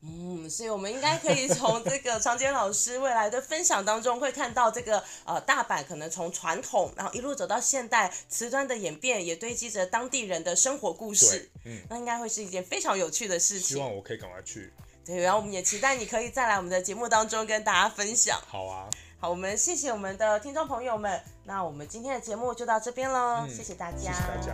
[0.00, 11.50] 嗯，所以我们应该可以从这个长洁老师未来的分享当中，会看到这个呃大阪可能从传统，然后一路走到现代，瓷砖的演变也堆积着当地人的生活故事。
[11.66, 13.68] 嗯，那应该会是一件非常有趣的事情。
[13.68, 14.72] 希望我可以赶快去。
[15.08, 18.38] 对，然后我们也期待你可以再来我们的节目当中跟大家分享。
[18.46, 18.84] 好啊，
[19.18, 24.52] 好，我们谢谢我们的听众朋友们，那我们今天的节目就到这边喽，嗯，谢谢大家，谢谢大家。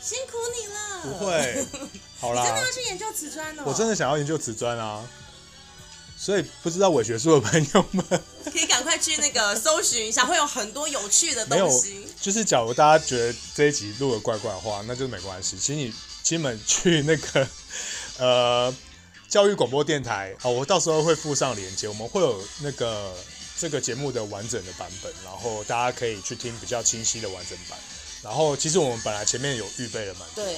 [0.00, 1.66] 辛苦你了，不会，
[2.18, 3.64] 好啦，你真的要去研究瓷砖哦？
[3.66, 5.06] 我真的想要研究瓷砖啊，
[6.18, 8.04] 所以不知道伪学术的朋友们。
[8.44, 12.06] 可以赶快去那个搜寻一下，会有很多有趣的东西。
[12.20, 15.92] 就是假如大家觉得这一集录的怪怪的话，那就没关系，请你
[16.24, 17.48] 亲们去那个
[18.18, 18.74] 呃
[19.28, 20.34] 教育广播电台。
[20.42, 23.14] 哦，我到时候会附上链接，我们会有那个
[23.56, 27.78] 这个节目的完整的版本，然后大家可以去听比较清晰的完整版。
[28.22, 30.56] 然后其实我们本来前面有预备了蛮多，对，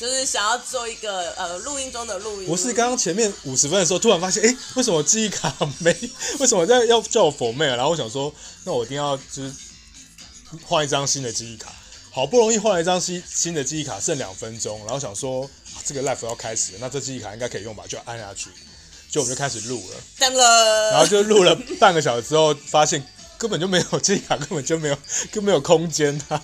[0.00, 2.48] 就是想要做一个呃录音中的录音。
[2.48, 5.94] 我是刚刚前面五十分的时候，突然发现，哎，为什么记忆卡没？
[6.38, 7.66] 为什么在要叫我 format？
[7.76, 8.32] 然后我想说，
[8.64, 9.52] 那我一定要就是
[10.64, 11.70] 换一张新的记忆卡。
[12.10, 17.84] 好不容易换了一张新新的记忆卡，剩两分钟，然后想说，啊，这个 life 要开始了，那这记忆卡应该可以用吧？
[17.86, 18.48] 就按下去，
[19.10, 19.96] 就我们就开始录了。
[20.32, 20.90] 了。
[20.92, 24.96] 然后就录了半个小时之后，发现根本就没有记忆卡，根本就没有，
[25.30, 26.42] 就没有空间啊。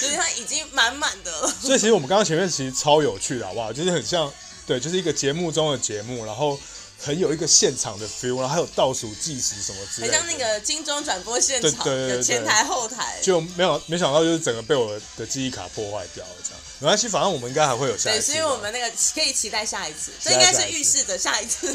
[0.00, 1.54] 所以它已经满满的了。
[1.62, 3.72] 所以其实我们刚刚前面其实超有趣的，好不好？
[3.72, 4.32] 就是很像，
[4.66, 6.58] 对，就是一个节目中的节目，然后
[6.98, 13.18] 很有一个现场的 feel，然后还有倒数计时什么之类的，很像那个金钟转播现场，对对对，前台后台。
[13.22, 16.60] 就没有没想到，就是整个被我的记忆卡破坏掉了，这样。
[16.78, 18.32] 没关系，反正我们应该还会有下一次。
[18.32, 21.72] 对，所以我们那个可以期待下一次， 这应该是预示着下一次。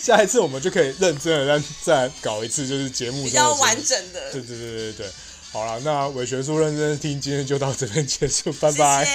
[0.00, 4.32] 下一次 我们就可以认真的再再搞一次，就是节目比较完整的。
[4.32, 5.12] 对对对对对。
[5.52, 9.06] 好了，那伪学术认真听，今天就到这边结束，拜拜。